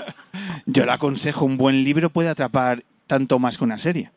Yo 0.66 0.84
le 0.86 0.92
aconsejo, 0.92 1.44
un 1.44 1.56
buen 1.56 1.84
libro 1.84 2.10
puede 2.10 2.28
atrapar 2.28 2.84
tanto 3.06 3.38
más 3.38 3.58
que 3.58 3.64
una 3.64 3.78
serie. 3.78 4.10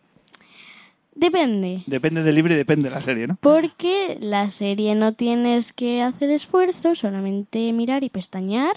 Depende. 1.16 1.84
Depende 1.86 2.24
del 2.24 2.36
libro 2.36 2.54
y 2.54 2.58
depende 2.58 2.90
de 2.90 2.96
la 2.96 3.02
serie, 3.02 3.28
¿no? 3.28 3.38
Porque 3.40 4.18
la 4.20 4.50
serie 4.50 4.96
no 4.96 5.14
tienes 5.14 5.72
que 5.74 6.02
hacer 6.02 6.30
esfuerzo, 6.32 6.96
solamente 6.96 7.72
mirar 7.72 8.04
y 8.04 8.10
pestañear. 8.10 8.76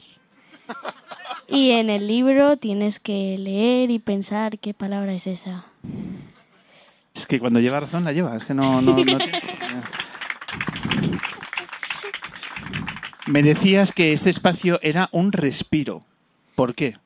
Y 1.49 1.71
en 1.71 1.89
el 1.91 2.07
libro 2.09 2.57
tienes 2.57 2.99
que 3.01 3.37
leer 3.39 3.91
y 3.91 3.99
pensar 4.01 4.59
qué 4.59 4.75
palabra 4.75 5.15
es 5.15 5.27
esa. 5.27 5.65
Es 7.15 7.27
que 7.27 7.39
cuando 7.41 7.61
lleva 7.61 7.81
razón 7.81 8.05
la 8.05 8.13
lleva, 8.13 8.37
es 8.37 8.45
que 8.45 8.53
no, 8.53 8.83
no, 8.83 8.93
no 8.93 8.97
tiene- 8.97 9.17
Me 13.27 13.43
decías 13.43 13.93
que 13.93 14.13
este 14.13 14.31
espacio 14.31 14.79
era 14.83 15.09
un 15.13 15.33
respiro. 15.33 16.05
¿Por 16.55 16.75
qué? 16.75 16.97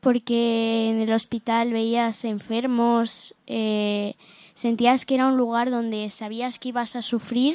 Porque 0.00 0.88
en 0.90 1.00
el 1.00 1.12
hospital 1.12 1.72
veías 1.72 2.24
enfermos, 2.24 3.34
eh, 3.46 4.14
sentías 4.60 5.06
que 5.06 5.14
era 5.14 5.26
un 5.26 5.38
lugar 5.38 5.70
donde 5.70 6.10
sabías 6.10 6.58
que 6.58 6.68
ibas 6.68 6.94
a 6.94 7.00
sufrir 7.00 7.54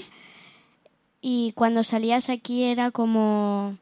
y 1.21 1.51
cuando 1.51 1.83
salías 1.83 2.29
aquí 2.29 2.63
era 2.63 2.89
como 2.89 3.77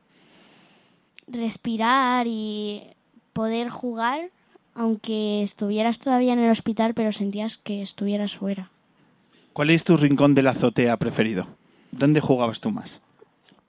respirar 1.27 2.27
y 2.27 2.84
poder 3.32 3.70
jugar, 3.70 4.30
aunque 4.75 5.42
estuvieras 5.42 6.00
todavía 6.00 6.34
en 6.34 6.39
el 6.39 6.51
hospital, 6.51 6.94
pero 6.96 7.13
sentías 7.13 7.56
que 7.56 7.82
estuvieras 7.82 8.36
fuera. 8.36 8.70
¿Cuál 9.53 9.70
es 9.70 9.86
tu 9.86 9.96
rincón 9.96 10.36
de 10.36 10.44
la 10.44 10.51
azotea 10.51 10.98
preferido? 10.98 11.48
¿Dónde 11.92 12.20
jugabas 12.20 12.60
tú 12.60 12.72
más? 12.72 13.00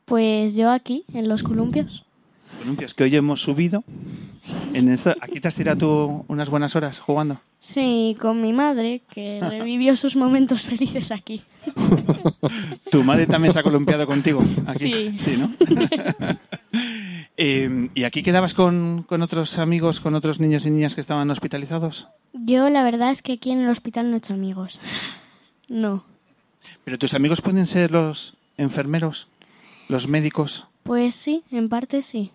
Pues 0.04 0.56
yo 0.56 0.72
aquí, 0.72 1.04
en 1.14 1.28
los 1.28 1.44
columpios. 1.44 2.03
Columpios, 2.64 2.94
que 2.94 3.04
hoy 3.04 3.14
hemos 3.14 3.42
subido. 3.42 3.84
En 4.72 4.90
esto- 4.90 5.14
¿Aquí 5.20 5.38
te 5.38 5.48
has 5.48 5.54
tirado 5.54 5.76
tú 5.76 6.24
unas 6.28 6.48
buenas 6.48 6.74
horas 6.74 6.98
jugando? 6.98 7.38
Sí, 7.60 8.16
con 8.18 8.40
mi 8.40 8.54
madre, 8.54 9.02
que 9.12 9.38
revivió 9.42 9.94
sus 9.96 10.16
momentos 10.16 10.62
felices 10.62 11.10
aquí. 11.10 11.42
¿Tu 12.90 13.04
madre 13.04 13.26
también 13.26 13.52
se 13.52 13.58
ha 13.60 13.62
columpiado 13.62 14.06
contigo? 14.06 14.42
Aquí? 14.66 15.14
Sí. 15.18 15.36
¿no? 15.36 15.52
Eh, 17.36 17.88
¿Y 17.96 18.04
aquí 18.04 18.22
quedabas 18.22 18.54
con, 18.54 19.02
con 19.08 19.20
otros 19.20 19.58
amigos, 19.58 19.98
con 19.98 20.14
otros 20.14 20.38
niños 20.38 20.64
y 20.66 20.70
niñas 20.70 20.94
que 20.94 21.00
estaban 21.00 21.28
hospitalizados? 21.32 22.06
Yo 22.32 22.68
la 22.70 22.84
verdad 22.84 23.10
es 23.10 23.22
que 23.22 23.32
aquí 23.32 23.50
en 23.50 23.60
el 23.62 23.68
hospital 23.70 24.08
no 24.08 24.14
he 24.14 24.18
hecho 24.18 24.34
amigos. 24.34 24.80
No. 25.68 26.04
¿Pero 26.84 26.96
tus 26.96 27.12
amigos 27.12 27.40
pueden 27.42 27.66
ser 27.66 27.90
los 27.90 28.36
enfermeros, 28.56 29.26
los 29.88 30.06
médicos? 30.06 30.68
Pues 30.84 31.14
sí, 31.14 31.42
en 31.50 31.68
parte 31.68 32.02
sí. 32.02 32.30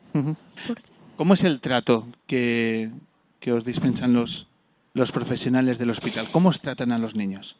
¿Cómo 1.15 1.36
es 1.36 1.44
el 1.44 1.62
trato 1.62 2.08
que, 2.27 2.91
que 3.39 3.53
os 3.53 3.63
dispensan 3.63 4.13
los, 4.13 4.48
los 4.94 5.12
profesionales 5.12 5.77
del 5.77 5.91
hospital? 5.91 6.27
¿Cómo 6.32 6.50
os 6.50 6.60
tratan 6.60 6.91
a 6.91 6.98
los 6.98 7.15
niños? 7.15 7.56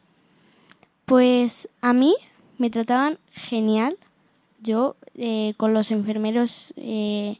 Pues 1.06 1.68
a 1.80 1.92
mí 1.92 2.14
me 2.58 2.70
trataban 2.70 3.18
genial. 3.32 3.96
Yo 4.62 4.96
eh, 5.14 5.54
con 5.56 5.72
los 5.72 5.90
enfermeros 5.90 6.74
eh, 6.76 7.38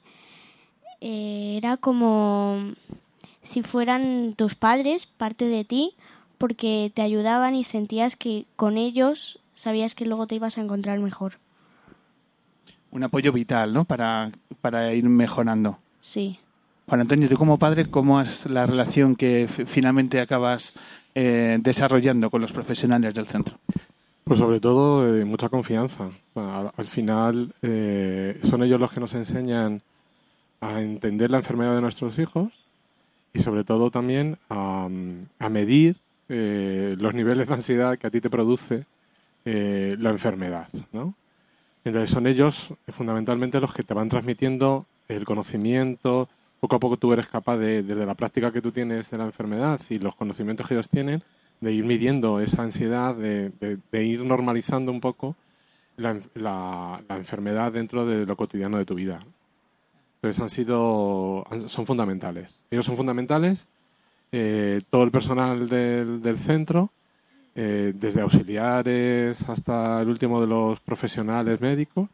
eh, 1.00 1.54
era 1.58 1.76
como 1.76 2.72
si 3.42 3.62
fueran 3.62 4.34
tus 4.36 4.54
padres, 4.54 5.06
parte 5.06 5.46
de 5.46 5.64
ti, 5.64 5.94
porque 6.38 6.92
te 6.94 7.02
ayudaban 7.02 7.54
y 7.54 7.64
sentías 7.64 8.14
que 8.14 8.46
con 8.54 8.78
ellos 8.78 9.40
sabías 9.54 9.94
que 9.94 10.06
luego 10.06 10.26
te 10.26 10.36
ibas 10.36 10.56
a 10.56 10.62
encontrar 10.62 11.00
mejor. 11.00 11.34
Un 12.92 13.02
apoyo 13.04 13.32
vital, 13.32 13.72
¿no? 13.72 13.84
Para, 13.84 14.30
para 14.60 14.92
ir 14.94 15.04
mejorando. 15.08 15.78
Sí. 16.00 16.38
Juan 16.88 17.02
Antonio, 17.02 17.28
tú 17.28 17.36
como 17.36 17.58
padre, 17.58 17.86
¿cómo 17.88 18.20
es 18.20 18.46
la 18.50 18.66
relación 18.66 19.14
que 19.14 19.46
fi- 19.48 19.64
finalmente 19.64 20.20
acabas 20.20 20.72
eh, 21.14 21.58
desarrollando 21.60 22.30
con 22.30 22.40
los 22.40 22.52
profesionales 22.52 23.14
del 23.14 23.26
centro? 23.26 23.56
Pues 24.24 24.38
sobre 24.40 24.58
todo 24.60 25.14
eh, 25.16 25.24
mucha 25.24 25.48
confianza. 25.48 26.10
Al, 26.34 26.72
al 26.76 26.86
final 26.86 27.52
eh, 27.62 28.40
son 28.42 28.62
ellos 28.64 28.80
los 28.80 28.92
que 28.92 29.00
nos 29.00 29.14
enseñan 29.14 29.82
a 30.60 30.80
entender 30.82 31.30
la 31.30 31.38
enfermedad 31.38 31.74
de 31.76 31.80
nuestros 31.80 32.18
hijos 32.18 32.48
y 33.32 33.38
sobre 33.40 33.62
todo 33.64 33.90
también 33.92 34.36
a, 34.48 34.88
a 35.38 35.48
medir 35.48 35.96
eh, 36.28 36.96
los 36.98 37.14
niveles 37.14 37.46
de 37.48 37.54
ansiedad 37.54 37.98
que 37.98 38.06
a 38.08 38.10
ti 38.10 38.20
te 38.20 38.30
produce 38.30 38.84
eh, 39.44 39.96
la 39.98 40.10
enfermedad, 40.10 40.68
¿no? 40.92 41.14
Entonces 41.84 42.10
son 42.10 42.26
ellos 42.26 42.70
eh, 42.86 42.92
fundamentalmente 42.92 43.60
los 43.60 43.72
que 43.72 43.82
te 43.82 43.94
van 43.94 44.08
transmitiendo 44.08 44.86
el 45.08 45.24
conocimiento, 45.24 46.28
poco 46.60 46.76
a 46.76 46.80
poco 46.80 46.96
tú 46.98 47.12
eres 47.12 47.26
capaz 47.26 47.56
de, 47.56 47.82
desde 47.82 48.06
la 48.06 48.14
práctica 48.14 48.52
que 48.52 48.60
tú 48.62 48.70
tienes 48.70 49.10
de 49.10 49.18
la 49.18 49.24
enfermedad 49.24 49.80
y 49.88 49.98
los 49.98 50.14
conocimientos 50.14 50.68
que 50.68 50.74
ellos 50.74 50.88
tienen, 50.90 51.22
de 51.60 51.72
ir 51.72 51.84
midiendo 51.84 52.40
esa 52.40 52.62
ansiedad, 52.62 53.14
de, 53.14 53.50
de- 53.60 53.78
de 53.90 54.04
ir 54.04 54.24
normalizando 54.24 54.92
un 54.92 55.00
poco 55.00 55.36
la, 55.96 56.18
la- 56.34 57.00
la 57.08 57.16
enfermedad 57.16 57.72
dentro 57.72 58.06
de 58.06 58.26
lo 58.26 58.36
cotidiano 58.36 58.78
de 58.78 58.84
tu 58.84 58.94
vida. 58.94 59.18
Entonces 60.16 60.42
han 60.42 60.50
sido, 60.50 61.46
son 61.66 61.86
fundamentales. 61.86 62.54
Ellos 62.70 62.84
son 62.84 62.96
fundamentales, 62.96 63.68
eh, 64.32 64.80
todo 64.90 65.02
el 65.04 65.10
personal 65.10 65.68
del, 65.68 66.20
del 66.22 66.38
centro, 66.38 66.90
eh, 67.62 67.92
desde 67.94 68.22
auxiliares 68.22 69.46
hasta 69.46 70.00
el 70.00 70.08
último 70.08 70.40
de 70.40 70.46
los 70.46 70.80
profesionales 70.80 71.60
médicos. 71.60 72.08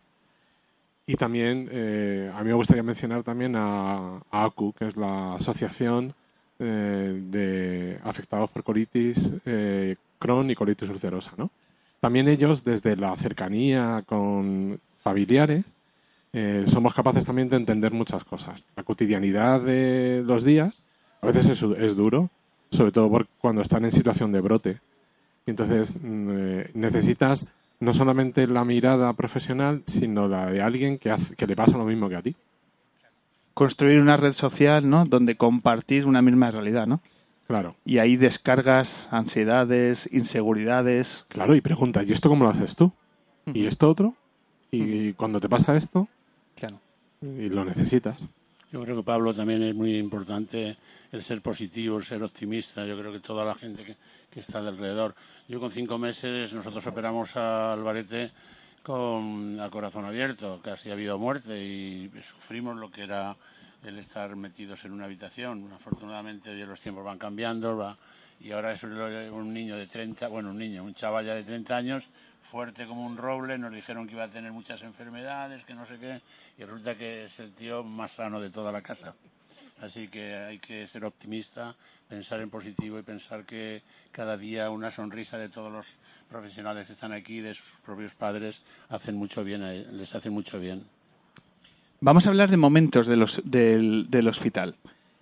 Y 1.06 1.14
también, 1.14 1.68
eh, 1.70 2.32
a 2.34 2.42
mí 2.42 2.48
me 2.48 2.54
gustaría 2.54 2.82
mencionar 2.82 3.22
también 3.22 3.54
a, 3.54 4.16
a 4.30 4.44
ACU, 4.44 4.72
que 4.72 4.88
es 4.88 4.96
la 4.96 5.34
Asociación 5.34 6.14
eh, 6.58 7.22
de 7.30 7.98
Afectados 8.02 8.50
por 8.50 8.64
Colitis 8.64 9.30
eh, 9.44 9.94
Crohn 10.18 10.50
y 10.50 10.56
Colitis 10.56 10.88
Ulcerosa. 10.88 11.32
¿no? 11.36 11.50
También 12.00 12.26
ellos, 12.26 12.64
desde 12.64 12.96
la 12.96 13.14
cercanía 13.14 14.02
con 14.04 14.80
familiares, 14.98 15.64
eh, 16.32 16.64
somos 16.66 16.92
capaces 16.92 17.24
también 17.24 17.48
de 17.48 17.56
entender 17.56 17.92
muchas 17.92 18.24
cosas. 18.24 18.64
La 18.74 18.82
cotidianidad 18.82 19.60
de 19.60 20.24
los 20.26 20.42
días 20.42 20.82
a 21.22 21.26
veces 21.26 21.46
es, 21.46 21.62
es 21.62 21.94
duro 21.94 22.30
sobre 22.72 22.90
todo 22.90 23.08
por 23.08 23.28
cuando 23.40 23.62
están 23.62 23.84
en 23.84 23.92
situación 23.92 24.32
de 24.32 24.40
brote. 24.40 24.80
Entonces 25.46 25.98
mm, 26.02 26.28
eh, 26.32 26.70
necesitas 26.74 27.46
no 27.78 27.94
solamente 27.94 28.46
la 28.46 28.64
mirada 28.64 29.12
profesional, 29.12 29.82
sino 29.86 30.28
la 30.28 30.50
de 30.50 30.62
alguien 30.62 30.98
que, 30.98 31.10
hace, 31.10 31.34
que 31.36 31.46
le 31.46 31.54
pasa 31.56 31.76
lo 31.78 31.84
mismo 31.84 32.08
que 32.08 32.16
a 32.16 32.22
ti. 32.22 32.34
Construir 33.54 34.00
una 34.00 34.16
red 34.16 34.32
social, 34.32 34.88
¿no? 34.88 35.04
Donde 35.06 35.36
compartir 35.36 36.06
una 36.06 36.20
misma 36.22 36.50
realidad, 36.50 36.86
¿no? 36.86 37.00
Claro, 37.46 37.76
Y 37.84 37.98
ahí 37.98 38.16
descargas 38.16 39.06
ansiedades, 39.12 40.08
inseguridades. 40.12 41.26
claro, 41.28 41.54
y 41.54 41.60
preguntas, 41.60 42.08
¿y 42.08 42.12
esto 42.12 42.28
cómo 42.28 42.44
lo 42.44 42.50
haces 42.50 42.74
tú? 42.74 42.90
¿Y 43.54 43.66
esto 43.66 43.88
otro? 43.88 44.14
Y 44.72 45.12
cuando 45.12 45.38
te 45.38 45.48
pasa 45.48 45.76
esto, 45.76 46.08
Claro. 46.56 46.80
y 47.22 47.48
lo 47.48 47.64
necesitas. 47.64 48.16
Yo 48.76 48.82
creo 48.82 48.96
que 48.96 49.04
Pablo 49.04 49.32
también 49.32 49.62
es 49.62 49.74
muy 49.74 49.96
importante 49.96 50.76
el 51.10 51.22
ser 51.22 51.40
positivo, 51.40 51.96
el 51.96 52.04
ser 52.04 52.22
optimista. 52.22 52.84
Yo 52.84 52.98
creo 52.98 53.10
que 53.10 53.20
toda 53.20 53.42
la 53.42 53.54
gente 53.54 53.82
que, 53.82 53.96
que 54.30 54.40
está 54.40 54.58
alrededor. 54.58 55.14
Yo 55.48 55.58
con 55.58 55.72
cinco 55.72 55.96
meses 55.96 56.52
nosotros 56.52 56.86
operamos 56.86 57.34
a 57.36 57.72
Alvarete 57.72 58.32
con 58.82 59.58
a 59.60 59.70
corazón 59.70 60.04
abierto, 60.04 60.60
casi 60.62 60.90
ha 60.90 60.92
habido 60.92 61.16
muerte 61.16 61.58
y 61.58 62.10
sufrimos 62.20 62.76
lo 62.76 62.90
que 62.90 63.04
era 63.04 63.34
el 63.82 63.98
estar 63.98 64.36
metidos 64.36 64.84
en 64.84 64.92
una 64.92 65.06
habitación. 65.06 65.72
Afortunadamente 65.72 66.50
hoy 66.50 66.62
los 66.66 66.78
tiempos 66.78 67.02
van 67.02 67.16
cambiando 67.16 67.78
va, 67.78 67.96
y 68.40 68.52
ahora 68.52 68.72
es 68.72 68.82
un 68.82 69.54
niño 69.54 69.76
de 69.78 69.86
30, 69.86 70.28
bueno, 70.28 70.50
un 70.50 70.58
niño, 70.58 70.84
un 70.84 70.92
chaval 70.92 71.24
ya 71.24 71.34
de 71.34 71.44
30 71.44 71.74
años, 71.74 72.08
fuerte 72.46 72.86
como 72.86 73.04
un 73.04 73.16
roble, 73.16 73.58
nos 73.58 73.72
dijeron 73.72 74.06
que 74.06 74.14
iba 74.14 74.24
a 74.24 74.30
tener 74.30 74.52
muchas 74.52 74.82
enfermedades, 74.82 75.64
que 75.64 75.74
no 75.74 75.84
sé 75.86 75.98
qué, 75.98 76.20
y 76.58 76.64
resulta 76.64 76.96
que 76.96 77.24
es 77.24 77.38
el 77.40 77.52
tío 77.52 77.82
más 77.84 78.12
sano 78.12 78.40
de 78.40 78.50
toda 78.50 78.72
la 78.72 78.82
casa. 78.82 79.14
Así 79.80 80.08
que 80.08 80.34
hay 80.34 80.58
que 80.58 80.86
ser 80.86 81.04
optimista, 81.04 81.74
pensar 82.08 82.40
en 82.40 82.48
positivo 82.48 82.98
y 82.98 83.02
pensar 83.02 83.44
que 83.44 83.82
cada 84.12 84.36
día 84.38 84.70
una 84.70 84.90
sonrisa 84.90 85.36
de 85.36 85.48
todos 85.50 85.70
los 85.70 85.86
profesionales 86.30 86.86
que 86.86 86.94
están 86.94 87.12
aquí, 87.12 87.40
de 87.40 87.52
sus 87.52 87.72
propios 87.84 88.14
padres, 88.14 88.62
hacen 88.88 89.16
mucho 89.16 89.44
bien, 89.44 89.62
a- 89.62 89.72
les 89.72 90.14
hacen 90.14 90.32
mucho 90.32 90.58
bien. 90.58 90.84
Vamos 92.00 92.26
a 92.26 92.30
hablar 92.30 92.50
de 92.50 92.56
momentos 92.56 93.06
del, 93.06 94.06
del 94.10 94.28
hospital. 94.28 94.76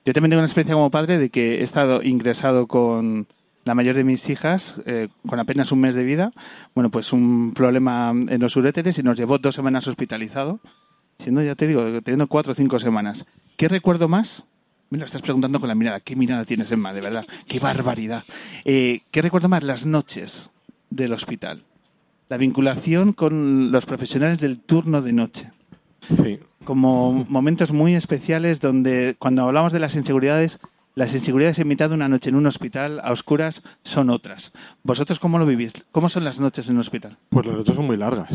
Yo 0.04 0.12
también 0.12 0.30
tengo 0.30 0.40
una 0.40 0.46
experiencia 0.46 0.74
como 0.74 0.90
padre 0.90 1.18
de 1.18 1.30
que 1.30 1.60
he 1.60 1.62
estado 1.62 2.02
ingresado 2.02 2.66
con 2.66 3.26
la 3.64 3.74
mayor 3.74 3.94
de 3.94 4.04
mis 4.04 4.28
hijas 4.28 4.76
eh, 4.86 5.08
con 5.26 5.38
apenas 5.40 5.72
un 5.72 5.80
mes 5.80 5.94
de 5.94 6.04
vida. 6.04 6.32
Bueno, 6.74 6.90
pues 6.90 7.12
un 7.12 7.52
problema 7.54 8.10
en 8.10 8.40
los 8.40 8.56
uréteres 8.56 8.98
y 8.98 9.02
nos 9.02 9.16
llevó 9.16 9.38
dos 9.38 9.54
semanas 9.54 9.86
hospitalizado. 9.88 10.60
Siendo, 11.18 11.42
ya 11.42 11.54
te 11.54 11.66
digo, 11.66 12.02
teniendo 12.02 12.26
cuatro 12.26 12.52
o 12.52 12.54
cinco 12.54 12.78
semanas. 12.80 13.24
¿Qué 13.56 13.68
recuerdo 13.68 14.08
más? 14.08 14.44
Me 14.90 14.98
lo 14.98 15.06
estás 15.06 15.22
preguntando 15.22 15.60
con 15.60 15.68
la 15.68 15.74
mirada. 15.74 16.00
¿Qué 16.00 16.16
mirada 16.16 16.44
tienes, 16.44 16.70
Emma? 16.70 16.92
De 16.92 17.00
verdad. 17.00 17.26
¡Qué 17.48 17.60
barbaridad! 17.60 18.24
Eh, 18.64 19.02
¿Qué 19.10 19.22
recuerdo 19.22 19.48
más? 19.48 19.62
Las 19.62 19.86
noches 19.86 20.50
del 20.90 21.12
hospital. 21.12 21.64
La 22.28 22.36
vinculación 22.36 23.12
con 23.12 23.70
los 23.70 23.86
profesionales 23.86 24.40
del 24.40 24.60
turno 24.60 25.02
de 25.02 25.12
noche 25.12 25.50
Sí, 26.10 26.38
como 26.64 27.24
momentos 27.28 27.72
muy 27.72 27.94
especiales 27.94 28.60
donde 28.60 29.16
cuando 29.18 29.44
hablamos 29.44 29.72
de 29.72 29.78
las 29.78 29.94
inseguridades, 29.94 30.58
las 30.94 31.14
inseguridades 31.14 31.58
en 31.58 31.68
mitad 31.68 31.88
de 31.88 31.94
una 31.94 32.08
noche 32.08 32.30
en 32.30 32.36
un 32.36 32.46
hospital 32.46 33.00
a 33.02 33.12
oscuras 33.12 33.62
son 33.82 34.10
otras. 34.10 34.52
¿Vosotros 34.82 35.18
cómo 35.18 35.38
lo 35.38 35.46
vivís? 35.46 35.72
¿Cómo 35.92 36.08
son 36.08 36.24
las 36.24 36.40
noches 36.40 36.68
en 36.68 36.76
un 36.76 36.80
hospital? 36.80 37.16
Pues 37.30 37.46
las 37.46 37.56
noches 37.56 37.74
son 37.74 37.86
muy 37.86 37.96
largas. 37.96 38.30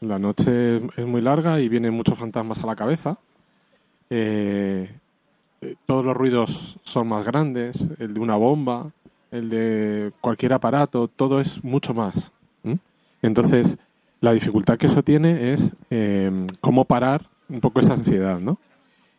La 0.00 0.18
noche 0.18 0.76
es 0.76 1.06
muy 1.06 1.20
larga 1.20 1.60
y 1.60 1.68
vienen 1.68 1.94
muchos 1.94 2.18
fantasmas 2.18 2.62
a 2.62 2.66
la 2.66 2.76
cabeza. 2.76 3.18
Eh, 4.10 4.90
eh, 5.60 5.74
todos 5.86 6.04
los 6.04 6.16
ruidos 6.16 6.78
son 6.82 7.08
más 7.08 7.24
grandes, 7.26 7.84
el 7.98 8.14
de 8.14 8.20
una 8.20 8.36
bomba, 8.36 8.90
el 9.30 9.50
de 9.50 10.12
cualquier 10.20 10.52
aparato, 10.52 11.08
todo 11.08 11.40
es 11.40 11.64
mucho 11.64 11.94
más. 11.94 12.32
Entonces, 13.22 13.78
la 14.20 14.32
dificultad 14.32 14.76
que 14.76 14.86
eso 14.86 15.02
tiene 15.02 15.52
es 15.52 15.72
eh, 15.88 16.46
cómo 16.60 16.84
parar 16.84 17.30
un 17.48 17.60
poco 17.60 17.80
esa 17.80 17.94
ansiedad, 17.94 18.38
¿no? 18.38 18.58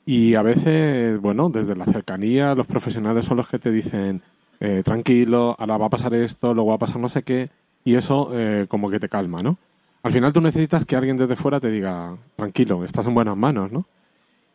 Y 0.06 0.36
a 0.36 0.42
veces, 0.44 1.20
bueno, 1.20 1.50
desde 1.50 1.76
la 1.76 1.86
cercanía, 1.86 2.54
los 2.56 2.68
profesionales 2.68 3.26
son 3.26 3.38
los 3.38 3.48
que 3.48 3.58
te 3.60 3.72
dicen, 3.72 4.22
eh, 4.60 4.82
tranquilo, 4.86 5.56
ahora 5.58 5.78
va 5.78 5.88
a 5.88 5.90
pasar 5.90 6.14
esto, 6.14 6.54
luego 6.54 6.70
va 6.70 6.76
a 6.76 6.80
pasar 6.80 7.00
no 7.02 7.10
sé 7.10 7.24
qué, 7.24 7.50
y 7.84 7.96
eso 7.96 8.30
eh, 8.34 8.66
como 8.70 8.90
que 8.90 9.00
te 9.00 9.10
calma, 9.10 9.42
¿no? 9.42 9.58
Al 10.04 10.12
final 10.12 10.32
tú 10.34 10.42
necesitas 10.42 10.86
que 10.86 10.96
alguien 10.96 11.18
desde 11.18 11.36
fuera 11.36 11.60
te 11.60 11.72
diga, 11.72 12.16
tranquilo, 12.36 12.86
estás 12.86 13.08
en 13.08 13.16
buenas 13.16 13.36
manos, 13.36 13.72
¿no? 13.72 13.86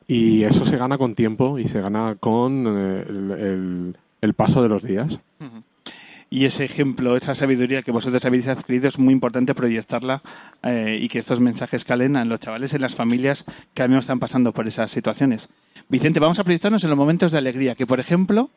Y 0.06 0.44
eso 0.44 0.64
se 0.64 0.76
gana 0.76 0.98
con 0.98 1.14
tiempo 1.14 1.58
y 1.58 1.66
se 1.68 1.80
gana 1.80 2.16
con 2.18 2.64
eh, 2.68 3.04
el, 3.08 3.30
el- 3.32 3.96
el 4.20 4.34
paso 4.34 4.62
de 4.62 4.68
los 4.68 4.82
días. 4.82 5.18
Y 6.32 6.44
ese 6.44 6.64
ejemplo, 6.64 7.16
esa 7.16 7.34
sabiduría 7.34 7.82
que 7.82 7.90
vosotros 7.90 8.24
habéis 8.24 8.46
adquirido 8.46 8.86
es 8.86 9.00
muy 9.00 9.12
importante 9.12 9.52
proyectarla 9.52 10.22
eh, 10.62 10.96
y 11.02 11.08
que 11.08 11.18
estos 11.18 11.40
mensajes 11.40 11.84
calen 11.84 12.14
a 12.14 12.24
los 12.24 12.38
chavales, 12.38 12.72
en 12.72 12.82
las 12.82 12.94
familias 12.94 13.44
que 13.74 13.82
ahora 13.82 13.88
mismo 13.88 14.00
están 14.00 14.20
pasando 14.20 14.52
por 14.52 14.68
esas 14.68 14.92
situaciones. 14.92 15.48
Vicente, 15.88 16.20
vamos 16.20 16.38
a 16.38 16.44
proyectarnos 16.44 16.84
en 16.84 16.90
los 16.90 16.96
momentos 16.96 17.32
de 17.32 17.38
alegría, 17.38 17.74
que 17.74 17.84
por 17.84 17.98
ejemplo, 17.98 18.48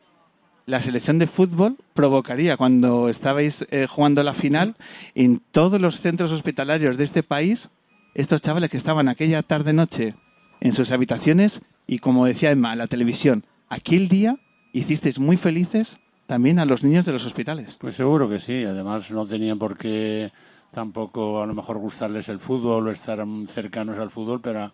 la 0.66 0.80
selección 0.80 1.18
de 1.18 1.26
fútbol 1.26 1.76
provocaría 1.94 2.56
cuando 2.56 3.08
estabais 3.08 3.66
eh, 3.70 3.88
jugando 3.90 4.22
la 4.22 4.34
final 4.34 4.76
en 5.16 5.40
todos 5.50 5.80
los 5.80 6.00
centros 6.00 6.30
hospitalarios 6.30 6.96
de 6.96 7.02
este 7.02 7.24
país, 7.24 7.70
estos 8.14 8.40
chavales 8.40 8.70
que 8.70 8.76
estaban 8.76 9.08
aquella 9.08 9.42
tarde-noche 9.42 10.14
en 10.60 10.72
sus 10.72 10.92
habitaciones 10.92 11.60
y 11.88 11.98
como 11.98 12.24
decía 12.26 12.52
Emma, 12.52 12.76
la 12.76 12.86
televisión, 12.86 13.44
aquel 13.68 14.06
día 14.06 14.36
hicisteis 14.72 15.18
muy 15.18 15.36
felices 15.36 15.98
también 16.34 16.58
a 16.58 16.64
los 16.64 16.82
niños 16.82 17.06
de 17.06 17.12
los 17.12 17.24
hospitales. 17.24 17.76
Pues 17.76 17.94
seguro 17.94 18.28
que 18.28 18.40
sí. 18.40 18.64
Además, 18.64 19.08
no 19.12 19.24
tenían 19.24 19.56
por 19.56 19.78
qué 19.78 20.32
tampoco 20.72 21.40
a 21.40 21.46
lo 21.46 21.54
mejor 21.54 21.78
gustarles 21.78 22.28
el 22.28 22.40
fútbol 22.40 22.88
o 22.88 22.90
estar 22.90 23.24
cercanos 23.50 24.00
al 24.00 24.10
fútbol 24.10 24.40
para, 24.40 24.72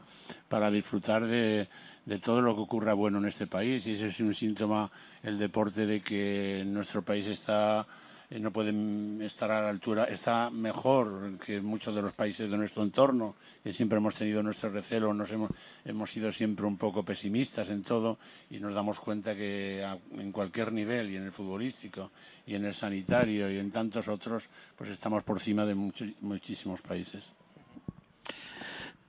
para 0.49 0.71
disfrutar 0.71 1.27
de, 1.27 1.69
de 2.07 2.19
todo 2.19 2.41
lo 2.41 2.55
que 2.55 2.63
ocurra 2.63 2.95
bueno 2.95 3.19
en 3.19 3.27
este 3.27 3.47
país. 3.47 3.87
Y 3.87 3.93
ese 3.93 4.07
es 4.07 4.21
un 4.21 4.33
síntoma, 4.33 4.91
el 5.23 5.39
deporte, 5.39 5.85
de 5.85 6.01
que 6.01 6.65
nuestro 6.67 7.03
país 7.03 7.27
está 7.27 7.87
eh, 8.31 8.41
no 8.41 8.51
puede 8.51 8.73
mm, 8.73 9.21
estar 9.21 9.51
a 9.51 9.61
la 9.61 9.69
altura, 9.69 10.05
está 10.05 10.49
mejor 10.49 11.39
que 11.45 11.61
muchos 11.61 11.95
de 11.95 12.01
los 12.01 12.15
países 12.15 12.51
de 12.51 12.57
nuestro 12.57 12.83
entorno, 12.83 13.35
siempre 13.65 13.99
hemos 13.99 14.15
tenido 14.15 14.43
nuestro 14.43 14.71
recelo, 14.71 15.13
nos 15.13 15.31
hemos, 15.31 15.51
hemos 15.85 16.11
sido 16.11 16.33
siempre 16.33 16.67
un 16.67 16.77
poco 16.77 17.05
pesimistas 17.05 17.69
en 17.69 17.83
todo 17.83 18.19
y 18.51 18.59
nos 18.59 18.75
damos 18.75 18.99
cuenta 18.99 19.35
que 19.35 19.87
en 20.17 20.33
cualquier 20.33 20.73
nivel, 20.73 21.11
y 21.11 21.17
en 21.17 21.25
el 21.25 21.33
futbolístico, 21.33 22.11
y 22.47 22.55
en 22.55 22.65
el 22.65 22.75
sanitario, 22.75 23.51
y 23.51 23.59
en 23.59 23.71
tantos 23.71 24.09
otros, 24.09 24.49
pues 24.77 24.91
estamos 24.91 25.23
por 25.23 25.39
encima 25.39 25.67
de 25.67 25.75
muchos, 25.75 26.09
muchísimos 26.21 26.81
países. 26.81 27.25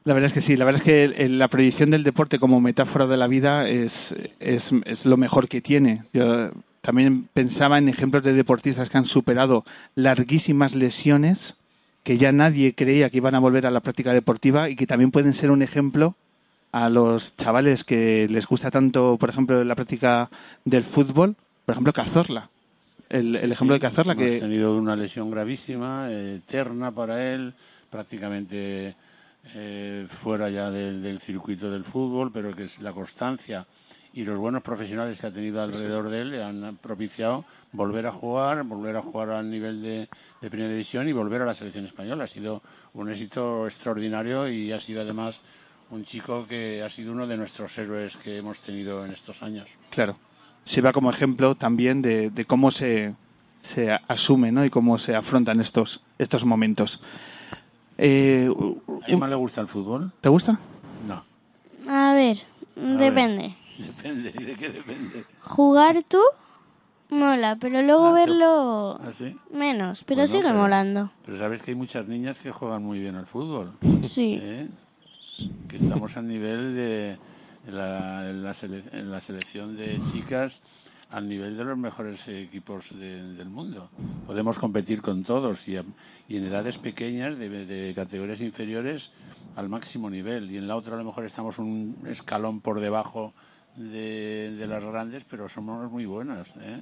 La 0.04 0.14
verdad 0.14 0.28
es 0.28 0.34
que 0.34 0.42
sí, 0.42 0.58
la 0.58 0.66
verdad 0.66 0.82
es 0.82 0.86
que 0.86 1.30
la 1.30 1.48
proyección 1.48 1.92
del 1.92 2.04
deporte 2.04 2.40
como 2.40 2.60
metáfora 2.60 3.06
de 3.06 3.18
la 3.18 3.28
vida 3.28 3.70
es, 3.70 4.16
es, 4.40 4.72
es 4.86 5.06
lo 5.06 5.16
mejor 5.16 5.48
que 5.48 5.62
tiene. 5.62 6.06
Yo 6.12 6.52
también 6.82 7.30
pensaba 7.34 7.78
en 7.78 7.88
ejemplos 7.88 8.24
de 8.24 8.34
deportistas 8.34 8.90
que 8.90 8.98
han 8.98 9.06
superado 9.06 9.64
larguísimas 9.94 10.74
lesiones 10.74 11.56
que 12.04 12.18
ya 12.18 12.32
nadie 12.32 12.74
creía 12.74 13.10
que 13.10 13.18
iban 13.18 13.36
a 13.36 13.40
volver 13.40 13.68
a 13.68 13.72
la 13.72 13.80
práctica 13.80 14.14
deportiva 14.14 14.70
y 14.70 14.76
que 14.76 14.88
también 14.88 15.12
pueden 15.12 15.34
ser 15.34 15.52
un 15.52 15.62
ejemplo 15.62 16.16
a 16.72 16.90
los 16.90 17.36
chavales 17.36 17.84
que 17.84 18.28
les 18.30 18.48
gusta 18.48 18.72
tanto, 18.72 19.18
por 19.18 19.30
ejemplo, 19.30 19.64
la 19.64 19.76
práctica 19.76 20.30
del 20.66 20.84
fútbol, 20.84 21.36
por 21.66 21.74
ejemplo, 21.74 21.94
Cazorla. 21.94 22.50
El, 23.10 23.36
el 23.36 23.52
ejemplo 23.52 23.74
de 23.74 23.82
Cazorla 23.82 24.16
que 24.16 24.40
tenido 24.40 24.78
una 24.78 24.96
lesión 24.96 25.30
gravísima, 25.30 26.10
eh, 26.10 26.36
eterna 26.38 26.92
para 26.92 27.34
él, 27.34 27.54
prácticamente 27.90 28.96
eh, 29.54 30.06
fuera 30.08 30.50
ya 30.50 30.72
del, 30.72 31.04
del 31.04 31.20
circuito 31.20 31.70
del 31.70 31.84
fútbol, 31.84 32.32
pero 32.32 32.56
que 32.56 32.64
es 32.64 32.80
la 32.80 32.94
constancia 32.94 33.66
y 34.14 34.24
los 34.24 34.38
buenos 34.38 34.62
profesionales 34.62 35.20
que 35.20 35.28
ha 35.28 35.32
tenido 35.32 35.62
alrededor 35.62 36.10
de 36.10 36.22
él 36.22 36.32
le 36.32 36.44
han 36.44 36.78
propiciado 36.78 37.46
volver 37.74 38.08
a 38.08 38.12
jugar, 38.12 38.64
volver 38.64 38.98
a 38.98 39.02
jugar 39.02 39.30
al 39.30 39.50
nivel 39.50 39.82
de, 39.82 40.10
de 40.42 40.50
primera 40.50 40.70
división 40.70 41.08
y 41.08 41.14
volver 41.14 41.42
a 41.42 41.46
la 41.46 41.54
selección 41.54 41.86
española. 41.86 42.26
Ha 42.26 42.28
sido 42.28 42.62
un 42.94 43.10
éxito 43.10 43.66
extraordinario 43.68 44.48
y 44.50 44.72
ha 44.72 44.80
sido 44.80 45.02
además 45.02 45.40
un 45.90 46.06
chico 46.06 46.46
que 46.48 46.82
ha 46.84 46.90
sido 46.90 47.12
uno 47.12 47.28
de 47.28 47.38
nuestros 47.38 47.78
héroes 47.78 48.18
que 48.18 48.38
hemos 48.38 48.60
tenido 48.60 49.06
en 49.06 49.12
estos 49.12 49.44
años. 49.44 49.70
Claro. 49.90 50.18
Sirva 50.64 50.94
como 50.94 51.10
ejemplo 51.10 51.56
también 51.56 52.02
de, 52.02 52.30
de 52.30 52.46
cómo 52.46 52.72
se, 52.72 53.16
se 53.62 53.92
asume 54.08 54.52
¿no? 54.52 54.64
y 54.64 54.70
cómo 54.70 54.98
se 54.98 55.16
afrontan 55.16 55.60
estos, 55.60 56.02
estos 56.18 56.46
momentos. 56.46 57.02
Eh, 57.98 58.50
¿A 59.06 59.12
Emma 59.12 59.28
le 59.28 59.36
gusta 59.36 59.62
el 59.62 59.68
fútbol? 59.68 60.12
¿Te 60.22 60.30
gusta? 60.30 60.60
No. 61.08 61.24
A 61.90 62.14
ver, 62.14 62.38
depende. 62.76 63.56
Depende. 63.78 64.32
¿Y 64.38 64.44
de 64.44 64.56
qué 64.56 64.70
depende? 64.70 65.26
Jugar 65.42 66.04
tú 66.08 66.20
mola, 67.12 67.58
pero 67.60 67.82
luego 67.82 68.08
Ah, 68.08 68.14
verlo 68.14 69.00
¿Ah, 69.02 69.12
sí? 69.18 69.36
menos, 69.54 70.04
pero 70.06 70.22
Bueno, 70.22 70.28
sigue 70.32 70.44
pero- 70.44 70.56
molando. 70.60 71.12
Pero 71.26 71.38
sabes 71.38 71.62
que 71.62 71.72
hay 71.72 71.76
muchas 71.76 72.08
niñas 72.08 72.40
que 72.40 72.52
juegan 72.52 72.84
muy 72.84 73.00
bien 73.00 73.16
al 73.16 73.26
fútbol. 73.28 73.74
Sí. 74.04 74.40
¿eh? 74.42 74.68
Que 75.68 75.78
estamos 75.78 76.16
al 76.18 76.28
nivel 76.28 76.76
de 76.76 77.18
la, 77.68 78.30
en 78.30 78.44
la 78.44 78.54
sele- 78.54 78.84
en 78.92 79.12
la 79.12 79.20
selección 79.22 79.76
de 79.78 80.00
chicas. 80.12 80.62
al 81.12 81.28
nivel 81.28 81.58
de 81.58 81.66
los 81.66 81.78
mejores 81.78 82.26
equipos 82.30 82.98
del 82.98 83.50
mundo. 83.50 83.90
Podemos 84.26 84.58
competir 84.58 85.02
con 85.02 85.26
todos 85.26 85.68
y, 85.68 85.76
en 85.76 85.94
edades 86.30 86.78
pequeñas, 86.78 87.38
de, 87.38 87.92
categorías 87.94 88.40
inferiores, 88.40 89.12
al 89.58 89.68
máximo 89.68 90.10
nivel. 90.10 90.50
Y 90.50 90.56
en 90.56 90.70
la 90.70 90.78
otra 90.78 90.96
a 90.96 90.98
lo 90.98 91.04
mejor 91.04 91.26
estamos 91.26 91.60
un 91.60 91.98
escalón 92.08 92.62
por 92.62 92.80
debajo 92.80 93.34
de, 93.76 94.56
las 94.70 94.86
grandes, 94.86 95.26
pero 95.30 95.50
somos 95.50 95.92
muy 95.92 96.06
buenas. 96.06 96.48
¿eh? 96.62 96.82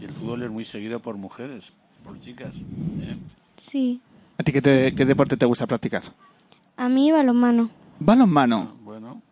Y 0.00 0.04
el 0.04 0.12
fútbol 0.12 0.42
es 0.42 0.50
muy 0.50 0.64
seguido 0.64 1.00
por 1.00 1.16
mujeres, 1.16 1.72
por 2.04 2.18
chicas. 2.20 2.54
¿eh? 3.00 3.16
Sí. 3.56 4.00
¿A 4.38 4.42
ti 4.42 4.52
qué, 4.52 4.92
qué 4.96 5.04
deporte 5.04 5.36
te 5.36 5.46
gusta 5.46 5.66
practicar? 5.66 6.02
A 6.76 6.88
mí 6.88 7.12
balonmano. 7.12 7.70
¿Balonmano? 7.98 8.74
Bueno. 8.82 9.22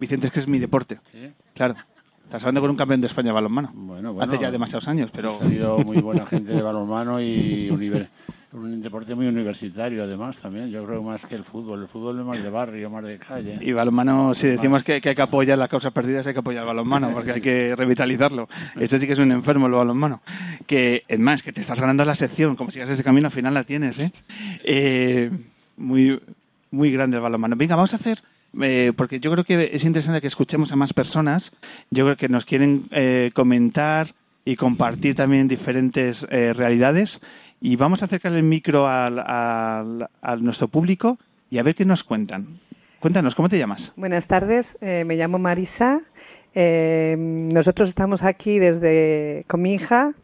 Vicente, 0.00 0.26
es 0.26 0.32
que 0.32 0.40
es 0.40 0.48
mi 0.48 0.58
deporte. 0.58 0.98
¿Sí? 1.12 1.30
Claro. 1.54 1.74
Estás 2.24 2.42
hablando 2.42 2.60
con 2.62 2.70
un 2.70 2.76
campeón 2.76 3.00
de 3.00 3.06
España 3.08 3.26
de 3.28 3.32
balonmano. 3.32 3.70
Bueno, 3.74 4.16
Hace 4.20 4.38
ya 4.38 4.50
demasiados 4.50 4.88
años, 4.88 5.10
pero... 5.12 5.34
Ha 5.34 5.38
salido 5.40 5.78
muy 5.78 6.00
buena 6.00 6.26
gente 6.26 6.52
de 6.52 6.62
balonmano 6.62 7.20
y 7.20 7.68
un 8.52 8.82
deporte 8.82 9.14
muy 9.14 9.26
universitario 9.26 10.04
además 10.04 10.38
también. 10.38 10.70
Yo 10.70 10.84
creo 10.84 11.02
más 11.02 11.26
que 11.26 11.34
el 11.34 11.44
fútbol. 11.44 11.82
El 11.82 11.88
fútbol 11.88 12.18
es 12.18 12.24
más 12.24 12.42
de 12.42 12.50
barrio, 12.50 12.90
más 12.90 13.04
de 13.04 13.18
calle. 13.18 13.58
Y 13.60 13.72
balonmano, 13.72 14.34
si 14.34 14.48
decimos 14.48 14.82
que, 14.82 14.94
hay 14.94 15.00
que 15.00 15.22
apoyar 15.22 15.58
las 15.58 15.68
causas 15.68 15.92
perdidas, 15.92 16.26
hay 16.26 16.32
que 16.32 16.40
apoyar 16.40 16.62
el 16.62 16.68
balonmano, 16.68 17.12
porque 17.12 17.32
hay 17.32 17.40
que 17.40 17.74
revitalizarlo. 17.76 18.48
Esto 18.78 18.98
sí 18.98 19.06
que 19.06 19.12
es 19.12 19.18
un 19.18 19.32
enfermo 19.32 19.66
el 19.66 19.72
balonmano. 19.72 20.22
Que, 20.66 21.04
es 21.06 21.18
más, 21.18 21.42
que 21.42 21.52
te 21.52 21.60
estás 21.60 21.80
ganando 21.80 22.04
la 22.04 22.14
sección. 22.14 22.56
Como 22.56 22.70
sigas 22.70 22.90
ese 22.90 23.04
camino, 23.04 23.26
al 23.26 23.32
final 23.32 23.54
la 23.54 23.64
tienes, 23.64 23.98
¿eh? 23.98 24.12
eh 24.64 25.30
muy, 25.76 26.20
muy 26.70 26.90
grande 26.90 27.16
el 27.16 27.22
balonmano. 27.22 27.56
Venga, 27.56 27.76
vamos 27.76 27.92
a 27.92 27.96
hacer 27.96 28.22
eh, 28.60 28.92
porque 28.96 29.20
yo 29.20 29.30
creo 29.30 29.44
que 29.44 29.70
es 29.72 29.84
interesante 29.84 30.20
que 30.20 30.26
escuchemos 30.26 30.72
a 30.72 30.76
más 30.76 30.92
personas. 30.92 31.52
Yo 31.90 32.04
creo 32.04 32.16
que 32.16 32.28
nos 32.28 32.44
quieren 32.44 32.84
eh, 32.90 33.30
comentar 33.34 34.14
y 34.44 34.56
compartir 34.56 35.14
también 35.14 35.48
diferentes 35.48 36.26
eh, 36.30 36.52
realidades. 36.52 37.20
Y 37.60 37.76
vamos 37.76 38.00
a 38.00 38.06
acercar 38.06 38.32
el 38.32 38.42
micro 38.42 38.88
al, 38.88 39.18
a 39.18 40.36
nuestro 40.40 40.68
público 40.68 41.18
y 41.50 41.58
a 41.58 41.62
ver 41.62 41.74
qué 41.74 41.84
nos 41.84 42.02
cuentan. 42.02 42.46
Cuéntanos, 43.00 43.34
¿cómo 43.34 43.50
te 43.50 43.58
llamas? 43.58 43.92
Buenas 43.96 44.26
tardes, 44.26 44.78
me 44.80 45.16
llamo 45.16 45.38
Marisa. 45.38 46.00
nosotros 46.54 47.90
estamos 47.90 48.22
aquí 48.22 48.58
desde 48.58 49.44
con 49.46 49.60
mi 49.60 49.74
hija. 49.74 50.14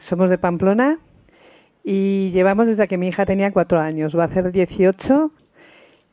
somos 0.00 0.30
de 0.30 0.38
Pamplona 0.38 0.98
y 1.82 2.30
llevamos 2.30 2.68
desde 2.68 2.86
que 2.86 2.96
mi 2.96 3.08
hija 3.08 3.26
tenía 3.26 3.50
cuatro 3.50 3.80
años. 3.80 4.16
Va 4.16 4.24
a 4.24 4.26
hacer 4.26 4.52
18 4.52 5.32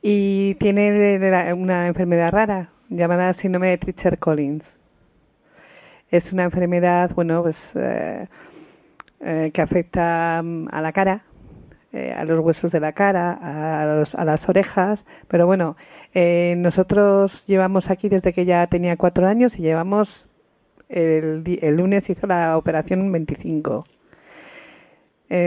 y 0.02 0.56
tiene 0.56 1.54
una 1.54 1.86
enfermedad 1.86 2.32
rara 2.32 2.72
llamada 2.90 3.32
síndrome 3.34 3.70
de 3.70 3.78
Treacher 3.78 4.18
Collins. 4.18 4.76
Es 6.10 6.34
una 6.34 6.46
enfermedad, 6.46 7.12
bueno, 7.13 7.44
pues 7.44 7.76
eh, 9.21 9.45
eh, 9.47 9.51
que 9.51 9.62
afecta 9.62 10.41
mm, 10.43 10.67
a 10.71 10.82
la 10.82 10.91
cara, 10.91 11.23
eh, 11.93 12.13
a 12.13 12.23
los 12.25 12.39
huesos 12.39 12.71
de 12.71 12.80
la 12.80 12.93
cara, 12.93 13.34
a, 13.34 14.25
las 14.25 14.49
orejas, 14.49 15.06
pero 15.27 15.45
bueno, 15.45 15.75
nosotros 16.58 17.45
llevamos 17.45 17.91
aquí 17.91 18.10
desde 18.10 18.34
que 18.34 18.41
ella 18.41 18.65
tenía 18.67 18.97
cuatro 18.97 19.27
años 19.27 19.60
y 19.60 19.62
llevamos 19.62 20.30
el, 20.89 21.60
el 21.62 21.75
lunes 21.75 22.10
hizo 22.10 22.25
la 22.25 22.58
operación 22.58 23.12
25. 23.12 23.86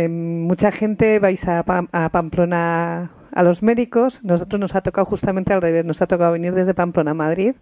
mucha 0.09 0.71
gente 0.71 1.19
vais 1.19 1.47
a, 1.49 1.65
a 1.67 2.09
Pamplona 2.11 3.11
a 3.33 3.43
los 3.43 3.63
médicos, 3.63 4.25
nosotros 4.25 4.61
nos 4.61 4.75
ha 4.75 4.81
tocado 4.81 5.05
justamente 5.07 5.53
al 5.53 5.63
revés, 5.63 5.85
nos 5.85 6.03
ha 6.03 6.07
tocado 6.07 6.33
venir 6.33 6.55
desde 6.55 6.75
Pamplona 6.75 7.13
a 7.13 7.15
Madrid 7.15 7.55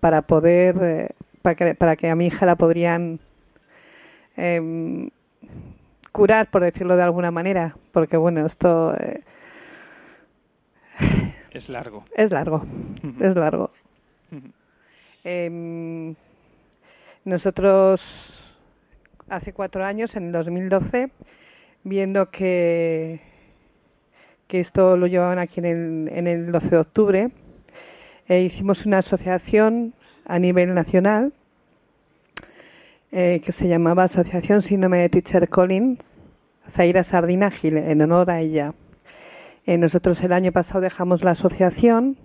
para 0.00 0.22
poder, 0.22 0.76
eh, 0.82 1.08
para, 1.42 1.54
que, 1.54 1.74
para 1.74 1.96
que 1.96 2.10
a 2.10 2.16
mi 2.16 2.26
hija 2.26 2.46
la 2.46 2.56
podrían 2.56 3.20
em, 4.36 5.10
curar, 6.12 6.50
por 6.50 6.62
decirlo 6.62 6.96
de 6.96 7.02
alguna 7.02 7.30
manera, 7.30 7.76
porque 7.90 8.16
bueno, 8.16 8.46
esto... 8.46 8.94
Eh, 8.96 9.22
es 11.50 11.68
largo. 11.68 12.04
Es 12.14 12.30
largo, 12.30 12.64
es 13.20 13.34
largo. 13.34 13.70
Em, 15.24 16.14
nosotros 17.24 18.56
hace 19.28 19.52
cuatro 19.52 19.84
años, 19.84 20.16
en 20.16 20.26
el 20.26 20.32
2012, 20.32 21.10
viendo 21.84 22.30
que 22.30 23.20
que 24.52 24.60
esto 24.60 24.98
lo 24.98 25.06
llevaban 25.06 25.38
aquí 25.38 25.60
en 25.60 25.64
el, 25.64 26.08
en 26.12 26.26
el 26.26 26.52
12 26.52 26.68
de 26.68 26.76
octubre, 26.76 27.30
e 28.28 28.42
hicimos 28.42 28.84
una 28.84 28.98
asociación 28.98 29.94
a 30.26 30.38
nivel 30.38 30.74
nacional 30.74 31.32
eh, 33.12 33.42
que 33.44 33.52
se 33.52 33.68
llamaba 33.68 34.04
Asociación 34.04 34.62
Síndrome 34.62 34.98
de 34.98 35.10
Teacher 35.10 35.48
Collins, 35.50 36.00
Zaira 36.72 37.04
Sardina 37.04 37.50
Gil, 37.50 37.76
en 37.76 38.00
honor 38.00 38.30
a 38.30 38.40
ella. 38.40 38.74
Eh, 39.66 39.76
nosotros 39.76 40.22
el 40.24 40.32
año 40.32 40.50
pasado 40.50 40.80
dejamos 40.80 41.22
la 41.22 41.32
asociación. 41.32 42.16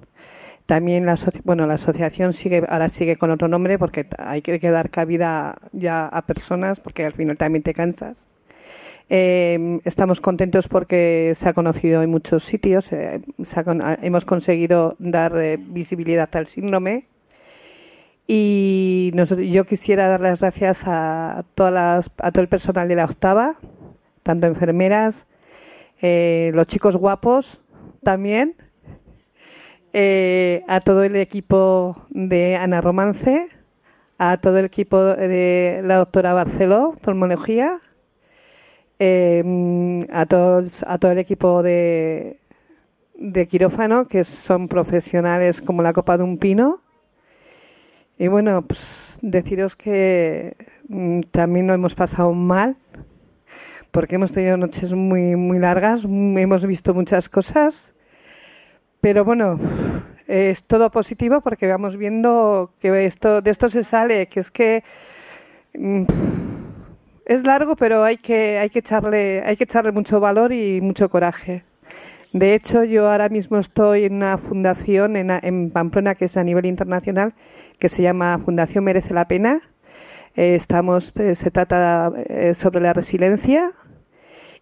También 0.66 1.06
la, 1.06 1.18
bueno, 1.44 1.68
la 1.68 1.76
asociación 1.76 2.34
sigue, 2.34 2.64
ahora 2.68 2.90
sigue 2.90 3.18
con 3.18 3.32
otro 3.32 3.48
nombre 3.48 3.78
porque 3.78 4.08
hay 4.18 4.42
que, 4.42 4.60
dar 4.60 4.90
cabida 4.90 5.58
ya 5.72 6.08
a 6.08 6.26
personas 6.26 6.80
porque 6.80 7.06
al 7.06 7.14
final 7.14 7.38
también 7.38 7.64
te 7.64 7.74
cansas. 7.74 8.26
Eh, 9.10 9.80
estamos 9.86 10.20
contentos 10.20 10.68
porque 10.68 11.34
se 11.36 11.48
ha 11.48 11.54
conocido 11.54 12.02
en 12.02 12.10
muchos 12.10 12.44
sitios, 12.44 12.92
eh, 12.92 13.22
hemos 14.02 14.26
conseguido 14.26 14.98
dar 15.00 15.38
eh, 15.38 15.58
visibilidad 15.58 16.30
al 16.36 16.48
síndrome 16.48 17.06
y 18.28 19.12
yo 19.50 19.66
quisiera 19.66 20.08
dar 20.08 20.22
las 20.22 20.42
gracias 20.42 20.84
a, 20.86 21.46
todas 21.56 22.12
a 22.18 22.32
todo 22.32 22.42
el 22.42 22.50
personal 22.50 22.88
de 22.88 22.96
la 22.96 23.06
octava, 23.06 23.56
tanto 24.24 24.48
enfermeras, 24.48 25.28
eh, 26.02 26.52
los 26.54 26.68
chicos 26.68 26.98
guapos 26.98 27.64
también, 28.04 28.56
a 29.94 30.80
todo 30.82 31.04
el 31.04 31.16
equipo 31.16 32.06
de 32.10 32.56
Ana 32.56 32.82
Romance, 32.82 33.48
a 34.18 34.38
todo 34.38 34.58
el 34.60 34.66
equipo 34.66 35.04
de 35.04 35.82
la 35.84 35.98
doctora 35.98 36.34
Barceló, 36.34 36.96
Pulmonología, 37.02 37.82
eh, 39.00 40.06
a, 40.12 40.26
todos, 40.26 40.84
a 40.88 40.98
todo 40.98 41.12
el 41.12 41.20
equipo 41.20 41.62
de, 41.62 42.40
de 43.16 43.48
quirófano, 43.48 44.08
que 44.08 44.24
son 44.24 44.68
profesionales 44.68 45.62
como 45.62 45.84
la 45.84 45.94
copa 45.94 46.18
de 46.18 46.24
un 46.24 46.38
pino. 46.38 46.82
Y 48.20 48.28
bueno, 48.28 48.64
pues 48.64 49.20
deciros 49.22 49.76
que 49.76 50.56
mm, 50.88 51.22
también 51.32 51.68
lo 51.68 51.74
hemos 51.74 51.96
pasado 51.96 52.34
mal, 52.34 52.78
porque 53.92 54.16
hemos 54.16 54.32
tenido 54.32 54.58
noches 54.58 54.94
muy, 54.94 55.36
muy 55.36 55.60
largas, 55.60 56.04
hemos 56.04 56.66
visto 56.66 56.94
muchas 56.94 57.30
cosas, 57.30 57.94
pero 59.02 59.24
bueno, 59.24 59.60
es 60.28 60.66
todo 60.66 60.90
positivo 60.92 61.42
porque 61.42 61.68
vamos 61.68 61.98
viendo 61.98 62.74
que 62.80 63.06
esto, 63.06 63.42
de 63.42 63.52
esto 63.52 63.70
se 63.70 63.84
sale, 63.84 64.28
que 64.28 64.40
es 64.40 64.52
que... 64.52 64.84
Mm, 65.74 66.06
es 67.28 67.44
largo, 67.44 67.76
pero 67.76 68.06
hay 68.06 68.18
que, 68.18 68.58
hay 68.58 68.70
que 68.70 68.80
echarle, 68.80 69.44
hay 69.46 69.58
que 69.58 69.66
echarle 69.66 69.92
mucho 69.92 70.22
valor 70.22 70.54
y 70.54 70.80
mucho 70.80 71.10
coraje. 71.10 71.66
De 72.32 72.54
hecho, 72.54 72.86
yo 72.86 73.10
ahora 73.10 73.28
mismo 73.28 73.58
estoy 73.58 74.06
en 74.06 74.14
una 74.16 74.38
fundación 74.38 75.18
en 75.18 75.72
Pamplona 75.72 76.16
que 76.16 76.26
es 76.26 76.38
a 76.38 76.44
nivel 76.46 76.66
internacional, 76.66 77.34
que 77.80 77.90
se 77.90 78.02
llama 78.02 78.40
Fundación 78.40 78.84
Merece 78.84 79.14
la 79.14 79.28
Pena. 79.28 79.62
Eh, 80.36 80.56
estamos, 80.56 81.16
eh, 81.18 81.36
se 81.36 81.52
trata 81.52 82.12
eh, 82.16 82.54
sobre 82.54 82.82
la 82.82 82.94
resiliencia 82.94 83.74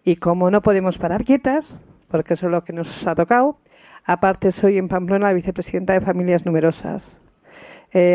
y 0.04 0.16
como 0.16 0.50
no 0.50 0.62
podemos 0.62 0.98
parar 0.98 1.24
quietas, 1.24 1.82
porque 2.08 2.34
eso 2.34 2.46
es 2.46 2.52
lo 2.52 2.64
que 2.64 2.72
nos 2.72 3.06
ha 3.06 3.14
tocado, 3.14 3.58
aparte 4.04 4.52
soy 4.52 4.78
en 4.78 4.88
Pamplona 4.88 5.28
la 5.28 5.32
vicepresidenta 5.34 5.92
de 5.92 6.00
Familias 6.00 6.46
Numerosas. 6.46 7.18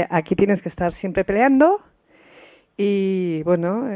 aquí 0.10 0.36
tienes 0.36 0.62
que 0.62 0.70
estar 0.70 0.94
siempre 0.94 1.26
peleando 1.26 1.82
y 2.78 3.42
bueno, 3.44 3.90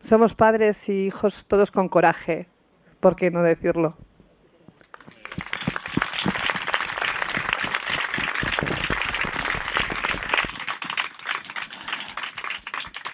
somos 0.00 0.34
padres 0.34 0.88
y 0.88 1.06
hijos 1.06 1.46
todos 1.46 1.70
con 1.70 1.88
coraje, 1.88 2.48
¿por 3.00 3.14
qué 3.14 3.30
no 3.30 3.42
decirlo? 3.42 3.96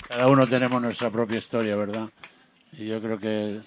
Cada 0.08 0.26
uno 0.26 0.46
tenemos 0.46 0.80
nuestra 0.80 1.10
propia 1.10 1.36
historia, 1.36 1.76
¿verdad? 1.76 2.08
Y 2.72 2.86
yo 2.86 3.00
creo 3.00 3.18
que 3.18 3.60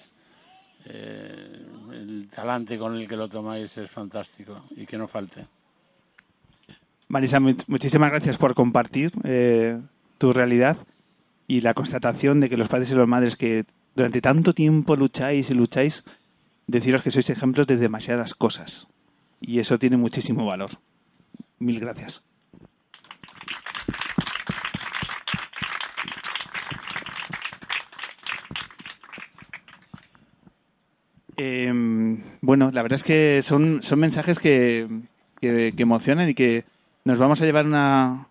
eh, 0.85 1.65
el 1.91 2.27
talante 2.33 2.79
con 2.79 2.97
el 2.97 3.07
que 3.07 3.15
lo 3.15 3.29
tomáis 3.29 3.77
es 3.77 3.91
fantástico 3.91 4.63
y 4.71 4.87
que 4.87 4.97
no 4.97 5.07
falte. 5.07 5.45
Marisa, 7.07 7.39
muchísimas 7.39 8.09
gracias 8.09 8.37
por 8.37 8.55
compartir. 8.55 9.11
Eh, 9.23 9.79
tu 10.17 10.33
realidad 10.33 10.77
y 11.47 11.61
la 11.61 11.75
constatación 11.75 12.39
de 12.39 12.49
que 12.49 12.57
los 12.57 12.69
padres 12.69 12.89
y 12.89 12.95
las 12.95 13.07
madres 13.07 13.35
que 13.35 13.65
durante 13.95 14.21
tanto 14.21 14.53
tiempo 14.53 14.95
lucháis 14.95 15.49
y 15.49 15.53
lucháis, 15.53 16.03
deciros 16.65 17.03
que 17.03 17.11
sois 17.11 17.29
ejemplos 17.29 17.67
de 17.67 17.77
demasiadas 17.77 18.33
cosas. 18.33 18.87
Y 19.39 19.59
eso 19.59 19.77
tiene 19.77 19.97
muchísimo 19.97 20.45
valor. 20.45 20.71
Mil 21.59 21.79
gracias. 21.79 22.23
Eh, 31.43 31.73
bueno, 32.41 32.69
la 32.71 32.83
verdad 32.83 32.97
es 32.97 33.03
que 33.03 33.41
son, 33.43 33.81
son 33.81 33.99
mensajes 33.99 34.37
que, 34.37 34.87
que, 35.39 35.73
que 35.75 35.81
emocionan 35.83 36.29
y 36.29 36.35
que 36.35 36.65
nos 37.03 37.17
vamos 37.17 37.41
a 37.41 37.45
llevar 37.45 37.65
una, 37.65 38.27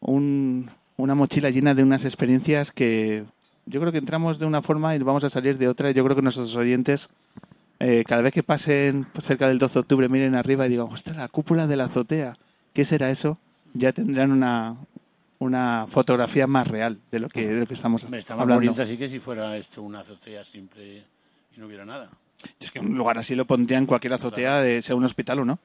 un- 0.00 0.70
una 0.98 1.14
mochila 1.14 1.48
llena 1.48 1.72
de 1.74 1.82
unas 1.82 2.04
experiencias 2.04 2.72
que 2.72 3.24
yo 3.66 3.80
creo 3.80 3.90
que 3.90 3.98
entramos 3.98 4.38
de 4.38 4.44
una 4.44 4.60
forma 4.60 4.94
y 4.94 4.98
vamos 4.98 5.24
a 5.24 5.30
salir 5.30 5.56
de 5.56 5.66
otra. 5.68 5.90
Yo 5.92 6.04
creo 6.04 6.14
que 6.14 6.20
nuestros 6.22 6.54
oyentes, 6.56 7.08
eh, 7.80 8.04
cada 8.06 8.20
vez 8.20 8.34
que 8.34 8.42
pasen 8.42 9.06
cerca 9.22 9.48
del 9.48 9.58
12 9.58 9.72
de 9.74 9.80
octubre, 9.80 10.08
miren 10.10 10.34
arriba 10.34 10.66
y 10.66 10.68
digan, 10.68 10.88
ostras, 10.90 11.16
la 11.16 11.28
cúpula 11.28 11.66
de 11.66 11.76
la 11.76 11.84
azotea, 11.86 12.36
¿qué 12.74 12.84
será 12.84 13.10
eso? 13.10 13.38
Ya 13.72 13.92
tendrán 13.92 14.30
una, 14.30 14.76
una 15.38 15.86
fotografía 15.88 16.46
más 16.46 16.68
real 16.68 16.98
de 17.10 17.18
lo 17.18 17.30
que, 17.30 17.48
de 17.48 17.60
lo 17.60 17.66
que 17.66 17.74
estamos 17.74 18.08
Me 18.10 18.18
estaba 18.18 18.42
hablando. 18.42 18.62
bonito 18.66 18.82
así 18.82 18.98
que 18.98 19.08
si 19.08 19.20
fuera 19.20 19.56
esto 19.56 19.80
una 19.82 20.00
azotea 20.00 20.44
simple 20.44 21.02
y 21.56 21.60
no 21.60 21.66
hubiera 21.66 21.84
nada. 21.84 22.10
Es 22.60 22.70
que 22.70 22.80
un 22.80 22.96
lugar 22.96 23.18
así 23.18 23.34
lo 23.34 23.46
pondría 23.46 23.78
en 23.78 23.86
cualquier 23.86 24.12
azotea, 24.12 24.60
de, 24.60 24.82
sea 24.82 24.96
un 24.96 25.04
hospital 25.04 25.40
o 25.40 25.44
no. 25.44 25.58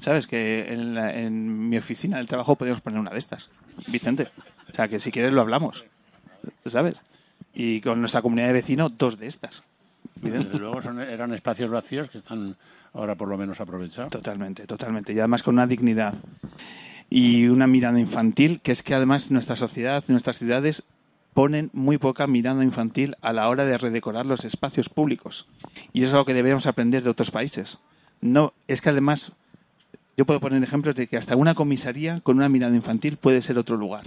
¿Sabes? 0.00 0.26
Que 0.26 0.72
en, 0.72 0.94
la- 0.94 1.14
en 1.16 1.68
mi 1.68 1.78
oficina 1.78 2.16
del 2.16 2.26
trabajo 2.26 2.56
podríamos 2.56 2.80
poner 2.82 2.98
una 2.98 3.10
de 3.12 3.18
estas. 3.18 3.50
Vicente. 3.86 4.28
O 4.70 4.74
sea, 4.74 4.88
que 4.88 4.98
si 4.98 5.10
quieres 5.12 5.32
lo 5.32 5.40
hablamos. 5.40 5.84
¿Sabes? 6.66 6.96
Y 7.54 7.80
con 7.80 8.00
nuestra 8.00 8.22
comunidad 8.22 8.48
de 8.48 8.54
vecinos, 8.54 8.96
dos 8.96 9.18
de 9.18 9.26
estas. 9.28 9.62
Desde 10.16 10.58
luego 10.58 10.80
son, 10.82 11.00
eran 11.00 11.32
espacios 11.34 11.70
vacíos 11.70 12.08
que 12.10 12.18
están 12.18 12.56
ahora 12.92 13.14
por 13.14 13.28
lo 13.28 13.36
menos 13.38 13.60
aprovechados. 13.60 14.10
Totalmente, 14.10 14.66
totalmente. 14.66 15.12
Y 15.12 15.18
además 15.18 15.42
con 15.42 15.54
una 15.54 15.66
dignidad 15.66 16.14
y 17.10 17.46
una 17.46 17.66
mirada 17.66 17.98
infantil, 18.00 18.60
que 18.62 18.72
es 18.72 18.82
que 18.82 18.94
además 18.94 19.30
nuestra 19.30 19.56
sociedad, 19.56 20.02
nuestras 20.08 20.38
ciudades 20.38 20.82
ponen 21.34 21.70
muy 21.72 21.98
poca 21.98 22.26
mirada 22.26 22.62
infantil 22.62 23.16
a 23.22 23.32
la 23.32 23.48
hora 23.48 23.64
de 23.64 23.78
redecorar 23.78 24.26
los 24.26 24.44
espacios 24.44 24.88
públicos. 24.88 25.46
Y 25.92 26.00
eso 26.00 26.08
es 26.08 26.12
algo 26.14 26.26
que 26.26 26.34
deberíamos 26.34 26.66
aprender 26.66 27.02
de 27.02 27.10
otros 27.10 27.30
países. 27.30 27.78
No, 28.20 28.52
es 28.68 28.80
que 28.80 28.90
además 28.90 29.32
yo 30.16 30.26
puedo 30.26 30.40
poner 30.40 30.62
ejemplos 30.62 30.94
de 30.94 31.06
que 31.06 31.16
hasta 31.16 31.36
una 31.36 31.54
comisaría 31.54 32.20
con 32.20 32.36
una 32.36 32.48
mirada 32.48 32.76
infantil 32.76 33.16
puede 33.16 33.42
ser 33.42 33.58
otro 33.58 33.76
lugar. 33.76 34.04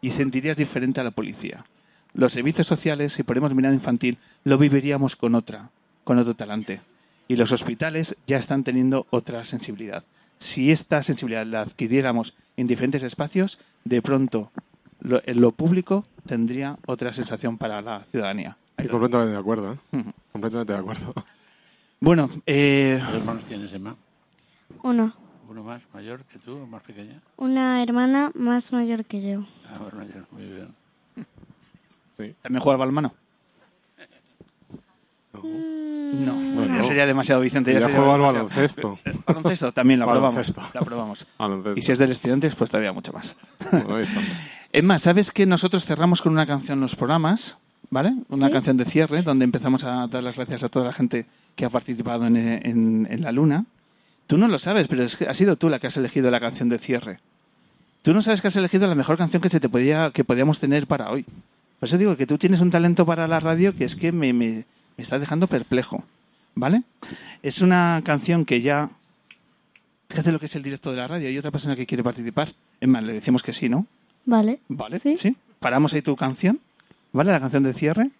Y 0.00 0.10
sentirías 0.10 0.56
diferente 0.56 1.00
a 1.00 1.04
la 1.04 1.12
policía. 1.12 1.64
Los 2.12 2.32
servicios 2.32 2.66
sociales, 2.66 3.12
si 3.12 3.22
ponemos 3.22 3.54
mirada 3.54 3.74
infantil, 3.74 4.18
lo 4.44 4.58
viviríamos 4.58 5.16
con 5.16 5.34
otra, 5.34 5.70
con 6.04 6.18
otro 6.18 6.34
talante. 6.34 6.80
Y 7.28 7.36
los 7.36 7.52
hospitales 7.52 8.16
ya 8.26 8.38
están 8.38 8.64
teniendo 8.64 9.06
otra 9.10 9.44
sensibilidad. 9.44 10.04
Si 10.38 10.70
esta 10.70 11.02
sensibilidad 11.02 11.46
la 11.46 11.62
adquiriéramos 11.62 12.34
en 12.56 12.66
diferentes 12.66 13.02
espacios, 13.02 13.58
de 13.84 14.02
pronto 14.02 14.50
lo, 15.06 15.20
en 15.24 15.40
lo 15.40 15.52
público 15.52 16.04
tendría 16.26 16.76
otra 16.86 17.12
sensación 17.12 17.56
para 17.58 17.80
la 17.80 18.02
ciudadanía. 18.04 18.56
Estoy 18.76 18.88
completamente 18.90 19.32
de 19.32 19.38
acuerdo, 19.38 19.72
¿eh? 19.72 19.78
Ujú. 19.92 20.12
Completamente 20.32 20.72
de 20.72 20.78
acuerdo. 20.78 21.14
Bueno, 21.98 22.28
eh, 22.44 22.96
¿Cuántos 23.00 23.20
hermanos 23.22 23.44
tienes, 23.44 23.72
Emma? 23.72 23.96
Uno. 24.82 25.14
¿Uno 25.48 25.62
más 25.64 25.80
mayor 25.94 26.24
que 26.24 26.38
tú 26.38 26.58
o 26.58 26.66
más 26.66 26.82
pequeña? 26.82 27.22
Una 27.38 27.82
hermana 27.82 28.32
más 28.34 28.70
mayor 28.70 29.06
que 29.06 29.22
yo. 29.22 29.46
Ah, 29.66 29.78
más 29.82 29.94
mayor, 29.94 30.26
muy 30.30 30.42
bien. 30.44 32.36
¿también 32.42 32.60
juega 32.62 32.74
al 32.74 32.80
balmano? 32.80 33.14
Mm, 35.32 36.24
No, 36.24 36.34
No, 36.34 36.66
ya 36.66 36.72
no. 36.72 36.84
sería 36.84 37.06
demasiado, 37.06 37.40
Vicente. 37.40 37.72
ya 37.72 37.80
Ya 37.80 37.86
sería 37.88 38.12
al 38.14 38.20
baloncesto. 38.20 38.98
Baloncesto 39.26 39.72
también. 39.72 40.00
Baloncesto. 40.00 40.62
Lo 40.74 40.80
aprobamos. 40.80 41.26
Baloncesto. 41.38 41.78
Y 41.78 41.82
si 41.82 41.92
es 41.92 41.98
del 41.98 42.12
estudiantes, 42.12 42.54
pues 42.54 42.68
todavía 42.70 42.92
mucho 42.92 43.12
más. 43.12 43.34
Bueno, 43.70 43.96
ahí. 43.96 44.06
Es 44.76 44.84
más, 44.84 45.00
¿sabes 45.02 45.30
que 45.30 45.46
nosotros 45.46 45.86
cerramos 45.86 46.20
con 46.20 46.32
una 46.32 46.46
canción 46.46 46.80
los 46.80 46.96
programas? 46.96 47.56
¿Vale? 47.88 48.12
Una 48.28 48.48
Sí. 48.48 48.52
canción 48.52 48.76
de 48.76 48.84
cierre 48.84 49.22
donde 49.22 49.44
empezamos 49.44 49.84
a 49.84 50.06
dar 50.06 50.22
las 50.22 50.36
gracias 50.36 50.64
a 50.64 50.68
toda 50.68 50.84
la 50.84 50.92
gente 50.92 51.24
que 51.54 51.64
ha 51.64 51.70
participado 51.70 52.26
en, 52.26 52.36
en- 52.36 53.06
en 53.10 53.22
la 53.22 53.32
luna. 53.32 53.64
Tú 54.26 54.36
no 54.36 54.48
lo 54.48 54.58
sabes, 54.58 54.86
pero 54.88 55.02
es 55.04 55.16
que 55.16 55.26
has 55.28 55.36
sido 55.36 55.56
tú 55.56 55.70
la 55.70 55.78
que 55.78 55.86
has 55.86 55.96
elegido 55.96 56.30
la 56.30 56.40
canción 56.40 56.68
de 56.68 56.78
cierre. 56.78 57.20
Tú 58.02 58.12
no 58.12 58.20
sabes 58.20 58.42
que 58.42 58.48
has 58.48 58.56
elegido 58.56 58.86
la 58.86 58.94
mejor 58.96 59.16
canción 59.16 59.40
que 59.40 59.48
se 59.48 59.60
te 59.60 59.68
podía, 59.70 60.10
que 60.10 60.24
podíamos 60.24 60.58
tener 60.58 60.86
para 60.86 61.10
hoy. 61.10 61.22
Por 61.80 61.88
eso 61.88 61.96
digo 61.96 62.16
que 62.18 62.26
tú 62.26 62.36
tienes 62.36 62.60
un 62.60 62.70
talento 62.70 63.06
para 63.06 63.26
la 63.28 63.40
radio 63.40 63.74
que 63.74 63.84
es 63.86 63.96
que 63.96 64.12
me, 64.12 64.32
me, 64.34 64.64
me 64.96 65.02
está 65.02 65.18
dejando 65.18 65.46
perplejo. 65.46 66.04
¿Vale? 66.54 66.82
Es 67.42 67.60
una 67.62 68.02
canción 68.04 68.44
que 68.44 68.60
ya. 68.62 68.90
Fíjate 70.08 70.32
lo 70.32 70.38
que 70.40 70.46
es 70.46 70.56
el 70.56 70.62
directo 70.62 70.90
de 70.90 70.96
la 70.98 71.08
radio. 71.08 71.28
Hay 71.28 71.38
otra 71.38 71.50
persona 71.50 71.76
que 71.76 71.86
quiere 71.86 72.02
participar. 72.02 72.52
Es 72.80 72.88
más, 72.88 73.02
le 73.04 73.12
decimos 73.14 73.42
que 73.42 73.52
sí, 73.52 73.68
¿no? 73.68 73.86
Vale. 74.26 74.60
Vale, 74.68 74.98
Sí. 74.98 75.16
sí. 75.16 75.36
Paramos 75.58 75.94
ahí 75.94 76.02
tu 76.02 76.14
canción, 76.16 76.60
¿vale? 77.12 77.32
La 77.32 77.40
canción 77.40 77.62
de 77.62 77.72
cierre. 77.72 78.10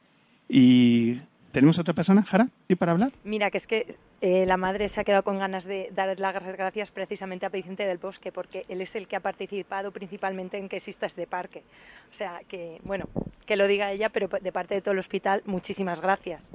Y 0.48 1.20
tenemos 1.52 1.78
otra 1.78 1.92
persona, 1.94 2.22
Jara, 2.22 2.48
¿y 2.68 2.76
para 2.76 2.92
hablar? 2.92 3.10
Mira, 3.24 3.50
que 3.50 3.58
es 3.58 3.66
que 3.66 3.96
eh, 4.22 4.46
la 4.46 4.56
madre 4.56 4.88
se 4.88 5.00
ha 5.00 5.04
quedado 5.04 5.22
con 5.22 5.38
ganas 5.38 5.64
de 5.64 5.90
dar 5.94 6.18
las 6.18 6.42
gracias 6.44 6.90
precisamente 6.90 7.44
a 7.44 7.50
Vicente 7.50 7.84
del 7.84 7.98
Bosque, 7.98 8.32
porque 8.32 8.64
él 8.68 8.80
es 8.80 8.94
el 8.96 9.06
que 9.06 9.16
ha 9.16 9.20
participado 9.20 9.90
principalmente 9.92 10.56
en 10.56 10.68
que 10.68 10.76
exista 10.76 11.06
este 11.06 11.26
parque. 11.26 11.62
O 12.10 12.14
sea, 12.14 12.40
que, 12.48 12.80
bueno, 12.84 13.06
que 13.44 13.56
lo 13.56 13.66
diga 13.66 13.92
ella, 13.92 14.08
pero 14.08 14.28
de 14.28 14.52
parte 14.52 14.74
de 14.74 14.80
todo 14.80 14.92
el 14.92 14.98
hospital, 15.00 15.42
muchísimas 15.44 16.00
gracias. 16.00 16.50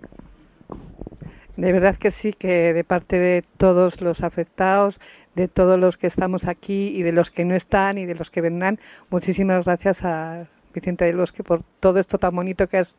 De 1.57 1.71
verdad 1.71 1.95
que 1.97 2.11
sí, 2.11 2.33
que 2.33 2.73
de 2.73 2.83
parte 2.83 3.19
de 3.19 3.43
todos 3.57 4.01
los 4.01 4.23
afectados, 4.23 4.99
de 5.35 5.47
todos 5.47 5.79
los 5.79 5.97
que 5.97 6.07
estamos 6.07 6.45
aquí 6.45 6.89
y 6.95 7.03
de 7.03 7.11
los 7.11 7.31
que 7.31 7.45
no 7.45 7.55
están 7.55 7.97
y 7.97 8.05
de 8.05 8.15
los 8.15 8.31
que 8.31 8.41
vendrán, 8.41 8.79
muchísimas 9.09 9.65
gracias 9.65 10.03
a 10.03 10.47
Vicente 10.73 11.05
del 11.05 11.17
Bosque 11.17 11.43
por 11.43 11.63
todo 11.79 11.99
esto 11.99 12.17
tan 12.17 12.35
bonito 12.35 12.67
que 12.67 12.77
has, 12.77 12.97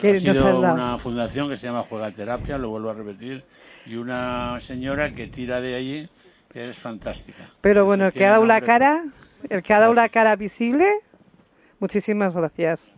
que 0.00 0.10
ha 0.10 0.12
nos 0.12 0.22
sido 0.22 0.46
has 0.48 0.60
dado. 0.60 0.74
una 0.74 0.98
fundación 0.98 1.48
que 1.48 1.56
se 1.56 1.66
llama 1.66 1.84
Juegaterapia, 1.84 2.58
lo 2.58 2.70
vuelvo 2.70 2.90
a 2.90 2.94
repetir, 2.94 3.44
y 3.86 3.96
una 3.96 4.58
señora 4.60 5.14
que 5.14 5.26
tira 5.28 5.60
de 5.60 5.74
allí, 5.74 6.08
que 6.52 6.70
es 6.70 6.78
fantástica. 6.78 7.50
Pero 7.60 7.84
bueno, 7.84 8.06
el 8.06 8.12
que 8.12 8.26
ha 8.26 8.30
dado 8.32 8.46
la 8.46 8.60
cara, 8.60 9.04
el 9.48 9.62
que 9.62 9.72
ha 9.72 9.80
dado 9.80 9.94
la 9.94 10.08
cara 10.08 10.34
visible, 10.36 10.86
muchísimas 11.80 12.34
gracias. 12.34 12.92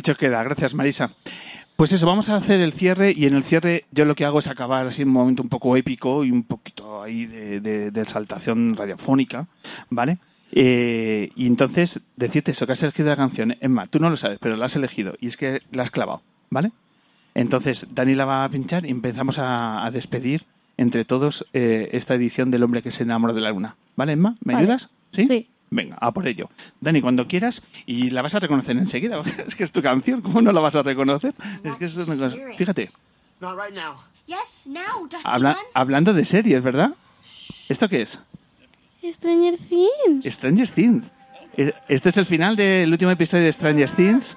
Dicho 0.00 0.14
queda, 0.14 0.42
gracias 0.42 0.72
Marisa. 0.72 1.10
Pues 1.76 1.92
eso, 1.92 2.06
vamos 2.06 2.30
a 2.30 2.36
hacer 2.36 2.62
el 2.62 2.72
cierre 2.72 3.12
y 3.14 3.26
en 3.26 3.34
el 3.34 3.44
cierre 3.44 3.84
yo 3.90 4.06
lo 4.06 4.14
que 4.14 4.24
hago 4.24 4.38
es 4.38 4.46
acabar 4.46 4.86
así 4.86 5.02
en 5.02 5.08
un 5.08 5.12
momento 5.14 5.42
un 5.42 5.50
poco 5.50 5.76
épico 5.76 6.24
y 6.24 6.30
un 6.30 6.42
poquito 6.44 7.02
ahí 7.02 7.26
de, 7.26 7.60
de- 7.60 7.90
de 7.90 8.00
exaltación 8.00 8.76
radiofónica, 8.76 9.46
¿vale? 9.90 10.16
Eh, 10.52 11.28
y 11.36 11.46
entonces 11.46 12.00
decirte 12.16 12.52
eso, 12.52 12.66
que 12.66 12.72
has 12.72 12.82
elegido 12.82 13.10
la 13.10 13.16
canción. 13.16 13.54
Emma, 13.60 13.88
tú 13.88 13.98
no 13.98 14.08
lo 14.08 14.16
sabes, 14.16 14.38
pero 14.40 14.56
la 14.56 14.64
has 14.64 14.76
elegido 14.76 15.16
y 15.20 15.26
es 15.26 15.36
que 15.36 15.60
la 15.70 15.82
has 15.82 15.90
clavado, 15.90 16.22
¿vale? 16.48 16.72
Entonces 17.34 17.86
Dani 17.94 18.14
la 18.14 18.24
va 18.24 18.44
a 18.44 18.48
pinchar 18.48 18.86
y 18.86 18.90
empezamos 18.90 19.38
a, 19.38 19.84
a 19.84 19.90
despedir 19.90 20.44
entre 20.78 21.04
todos 21.04 21.44
eh, 21.52 21.90
esta 21.92 22.14
edición 22.14 22.50
del 22.50 22.62
hombre 22.62 22.80
que 22.80 22.90
se 22.90 23.02
enamoró 23.02 23.34
de 23.34 23.42
la 23.42 23.50
luna. 23.50 23.76
¿Vale, 23.96 24.12
Emma? 24.12 24.36
¿Me 24.42 24.54
Vale. 24.54 24.64
ayudas? 24.64 24.88
¿Sí? 25.12 25.26
Sí. 25.26 25.48
Venga, 25.70 25.96
a 26.00 26.10
por 26.12 26.26
ello. 26.26 26.50
Dani, 26.80 27.00
cuando 27.00 27.26
quieras, 27.28 27.62
y 27.86 28.10
la 28.10 28.22
vas 28.22 28.34
a 28.34 28.40
reconocer 28.40 28.76
enseguida. 28.76 29.22
Es 29.46 29.54
que 29.54 29.64
es 29.64 29.70
tu 29.72 29.80
canción, 29.82 30.20
¿cómo 30.20 30.40
no 30.40 30.50
la 30.52 30.60
vas 30.60 30.74
a 30.76 30.82
reconocer? 30.82 31.32
Es 31.64 31.74
que 31.76 31.84
es 31.84 31.96
una 31.96 32.16
cosa- 32.16 32.36
Fíjate, 32.58 32.90
habla- 35.24 35.56
hablando 35.74 36.12
de 36.14 36.24
series, 36.24 36.62
¿verdad? 36.62 36.92
¿Esto 37.68 37.88
qué 37.88 38.02
es? 38.02 38.18
Stranger 39.04 39.56
Things. 39.58 40.26
Stranger 40.26 40.68
Things. 40.68 41.12
Eh, 41.56 41.72
Este 41.88 42.08
es 42.10 42.16
el 42.16 42.26
final 42.26 42.54
del 42.56 42.90
último 42.92 43.10
episodio 43.10 43.44
de 43.44 43.52
Stranger 43.52 43.90
Things, 43.90 44.36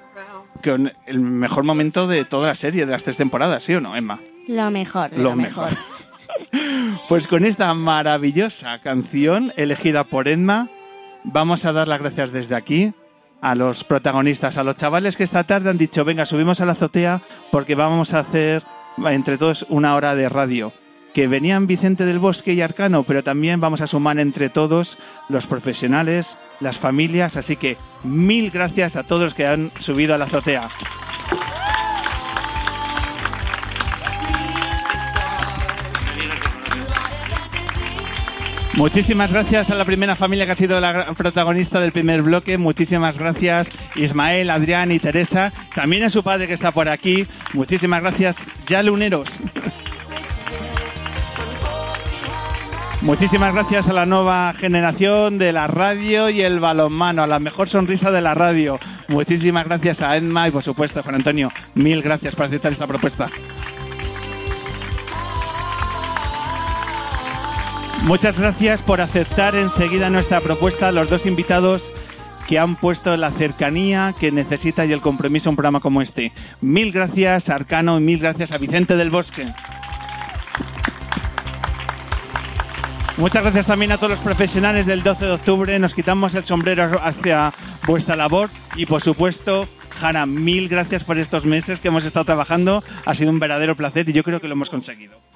con 0.63 0.93
el 1.06 1.19
mejor 1.19 1.63
momento 1.63 2.08
de 2.08 2.26
toda 2.26 2.48
la 2.48 2.56
serie, 2.56 2.86
de 2.86 2.91
las 2.91 3.04
tres 3.04 3.17
temporadas, 3.17 3.63
¿sí 3.63 3.74
o 3.74 3.82
no, 3.82 3.96
Emma? 3.96 4.19
Lo 4.48 4.69
mejor, 4.72 5.12
Lo 5.13 5.24
lo, 5.24 5.36
mejor. 5.36 5.69
Pues 7.10 7.28
con 7.28 7.46
esta 7.46 7.74
maravillosa 7.74 8.80
canción 8.80 9.54
elegida 9.58 10.04
por 10.04 10.28
Emma, 10.28 10.69
vamos 11.24 11.66
a 11.66 11.74
dar 11.74 11.88
las 11.88 12.00
gracias 12.00 12.32
desde 12.32 12.56
aquí 12.56 12.94
a 13.42 13.56
los 13.56 13.84
protagonistas, 13.84 14.58
a 14.58 14.64
los 14.64 14.78
chavales 14.78 15.18
que 15.18 15.24
esta 15.24 15.44
tarde 15.44 15.70
han 15.70 15.78
dicho, 15.78 16.06
venga, 16.06 16.26
subimos 16.26 16.62
a 16.62 16.66
la 16.66 16.72
azotea 16.72 17.22
porque 17.52 17.76
vamos 17.76 18.14
a 18.14 18.20
hacer 18.20 18.64
entre 19.06 19.38
todos 19.38 19.66
una 19.70 19.96
hora 19.96 20.16
de 20.16 20.30
radio. 20.30 20.72
Que 21.14 21.28
venían 21.28 21.68
Vicente 21.68 22.06
del 22.06 22.20
Bosque 22.20 22.54
y 22.54 22.62
Arcano, 22.62 23.04
pero 23.04 23.24
también 23.24 23.60
vamos 23.60 23.82
a 23.82 23.88
sumar 23.88 24.18
entre 24.20 24.50
todos 24.50 24.98
los 25.30 25.46
profesionales, 25.46 26.38
las 26.60 26.78
familias, 26.78 27.36
así 27.36 27.56
que 27.56 27.78
mil 28.04 28.50
gracias 28.50 28.96
a 28.96 29.04
todos 29.04 29.22
los 29.22 29.34
que 29.34 29.46
han 29.46 29.72
subido 29.78 30.16
a 30.16 30.18
la 30.18 30.26
azotea. 30.26 30.70
Muchísimas 38.76 39.32
gracias 39.32 39.70
a 39.70 39.76
la 39.76 39.86
primera 39.86 40.16
familia 40.16 40.48
que 40.48 40.54
ha 40.54 40.56
sido 40.56 40.80
la 40.80 41.14
protagonista 41.14 41.80
del 41.80 41.92
primer 41.92 42.24
bloque. 42.24 42.58
Muchísimas 42.58 43.20
gracias 43.20 43.70
Ismael, 43.96 44.50
Adrián 44.50 44.92
y 44.92 45.00
Teresa. 45.00 45.54
También 45.76 46.04
a 46.04 46.10
su 46.10 46.24
padre 46.24 46.48
que 46.48 46.54
está 46.54 46.72
por 46.72 46.90
aquí. 46.90 47.28
Muchísimas 47.54 48.02
gracias 48.02 48.48
ya 48.66 48.82
luneros. 48.82 49.30
Muchísimas 53.04 53.54
gracias 53.54 53.90
a 53.90 53.94
la 53.94 54.06
nueva 54.06 54.54
generación 54.54 55.38
de 55.38 55.52
la 55.52 55.68
radio 55.68 56.30
y 56.30 56.42
el 56.42 56.60
balonmano, 56.60 57.22
a 57.22 57.28
la 57.28 57.40
mejor 57.40 57.70
sonrisa 57.70 58.12
de 58.12 58.22
la 58.22 58.34
radio. 58.34 58.80
Muchísimas 59.08 59.66
gracias 59.66 60.02
a 60.02 60.16
Edma 60.16 60.48
y 60.48 60.52
por 60.52 60.64
supuesto 60.64 61.04
Juan 61.04 61.16
Antonio. 61.16 61.52
Mil 61.76 62.02
gracias 62.02 62.34
por 62.34 62.46
aceptar 62.46 62.72
esta 62.72 62.88
propuesta. 62.88 63.30
Muchas 68.04 68.38
gracias 68.38 68.82
por 68.82 69.00
aceptar 69.00 69.56
enseguida 69.56 70.10
nuestra 70.10 70.42
propuesta 70.42 70.92
los 70.92 71.10
dos 71.10 71.26
invitados 71.26 71.89
que 72.50 72.60
han 72.60 72.76
puesto 72.76 73.16
la 73.16 73.32
cercanía 73.32 74.13
que 74.20 74.30
necesita 74.30 74.86
y 74.86 74.92
el 74.92 75.00
compromiso 75.00 75.48
a 75.48 75.52
un 75.52 75.56
programa 75.56 75.80
como 75.80 76.02
este. 76.02 76.34
Mil 76.60 76.92
gracias 76.92 77.48
Arcano 77.48 77.98
y 77.98 78.02
mil 78.02 78.20
gracias 78.20 78.52
a 78.52 78.58
Vicente 78.58 78.98
del 78.98 79.10
Bosque. 79.10 79.54
Muchas 83.16 83.42
gracias 83.42 83.68
también 83.68 83.94
a 83.94 83.98
todos 83.98 84.12
los 84.12 84.20
profesionales 84.20 84.86
del 84.86 85.02
12 85.02 85.26
de 85.26 85.32
octubre. 85.32 85.80
Nos 85.80 85.94
quitamos 85.94 86.36
el 86.36 86.44
sombrero 86.44 87.00
hacia 87.02 87.54
vuestra 87.88 88.18
labor 88.18 88.50
y 88.76 88.86
por 88.86 89.02
supuesto, 89.02 89.70
Hanna, 90.02 90.26
mil 90.26 90.68
gracias 90.68 91.06
por 91.06 91.18
estos 91.18 91.46
meses 91.46 91.80
que 91.80 91.88
hemos 91.88 92.04
estado 92.04 92.26
trabajando. 92.26 92.84
Ha 93.06 93.16
sido 93.16 93.30
un 93.30 93.39
verdadero 93.39 93.78
placer 93.78 94.10
y 94.10 94.13
yo 94.13 94.24
creo 94.24 94.42
que 94.42 94.50
lo 94.50 94.56
hemos 94.56 94.70
conseguido. 94.70 95.33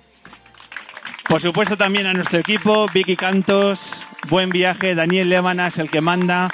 Por 1.28 1.42
supuesto 1.42 1.76
también 1.76 2.08
a 2.08 2.14
nuestro 2.14 2.40
equipo, 2.40 2.88
Vicky 2.94 3.18
Cantos, 3.18 4.06
buen 4.30 4.50
viaje, 4.50 4.96
Daniel 4.96 5.28
Lemanas, 5.28 5.78
el 5.78 5.90
que 5.90 6.00
manda, 6.00 6.48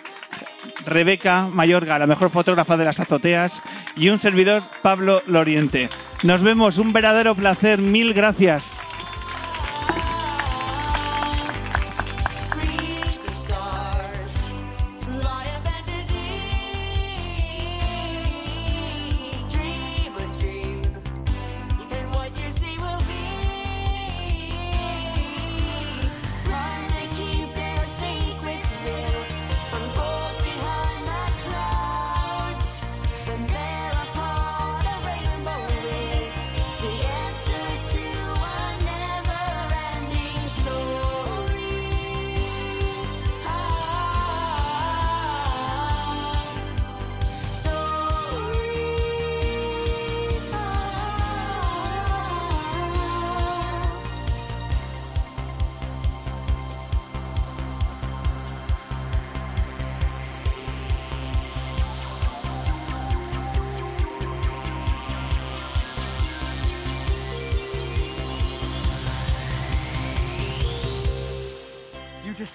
Rebeca 0.88 1.48
Mayorga, 1.48 2.00
la 2.00 2.08
mejor 2.08 2.32
fotógrafa 2.32 2.76
de 2.76 2.86
las 2.86 3.00
azoteas, 3.00 3.62
y 3.96 4.10
un 4.10 4.18
servidor, 4.18 4.64
Pablo 4.82 5.22
Loriente. 5.28 5.90
Nos 6.24 6.42
vemos, 6.42 6.80
un 6.80 6.92
verdadero 6.92 7.36
placer, 7.36 7.80
mil 7.80 8.16
gracias. 8.16 8.74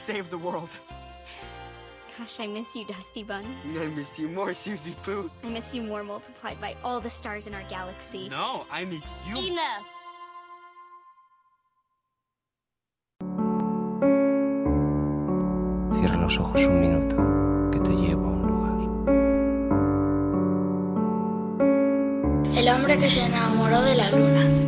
You 0.08 0.14
just 0.14 0.30
saved 0.30 0.30
the 0.30 0.38
world. 0.38 0.70
Gosh, 2.18 2.40
I 2.40 2.46
miss 2.46 2.74
you, 2.74 2.86
Dusty 2.86 3.22
Bun. 3.22 3.44
I 3.78 3.88
miss 3.88 4.18
you 4.18 4.28
more, 4.28 4.54
Susie 4.54 4.96
Pooh. 5.02 5.30
I 5.44 5.48
miss 5.48 5.74
you 5.74 5.82
more 5.82 6.02
multiplied 6.02 6.58
by 6.60 6.76
all 6.82 6.98
the 7.00 7.10
stars 7.10 7.46
in 7.46 7.54
our 7.54 7.64
galaxy. 7.68 8.28
No, 8.30 8.64
I 8.70 8.84
miss 8.86 9.02
you. 9.26 9.36
Enough! 9.36 9.84
Cierra 15.92 16.16
los 16.16 16.38
ojos 16.38 16.64
un 16.64 16.80
minuto, 16.80 17.16
que 17.70 17.80
te 17.80 17.90
llevo 17.90 18.24
a 18.24 18.30
un 18.30 18.46
lugar. 18.46 18.78
El 22.56 22.68
hombre 22.68 22.98
que 22.98 23.10
se 23.10 23.20
enamoró 23.20 23.82
de 23.82 23.94
la 23.94 24.10
luna. 24.10 24.67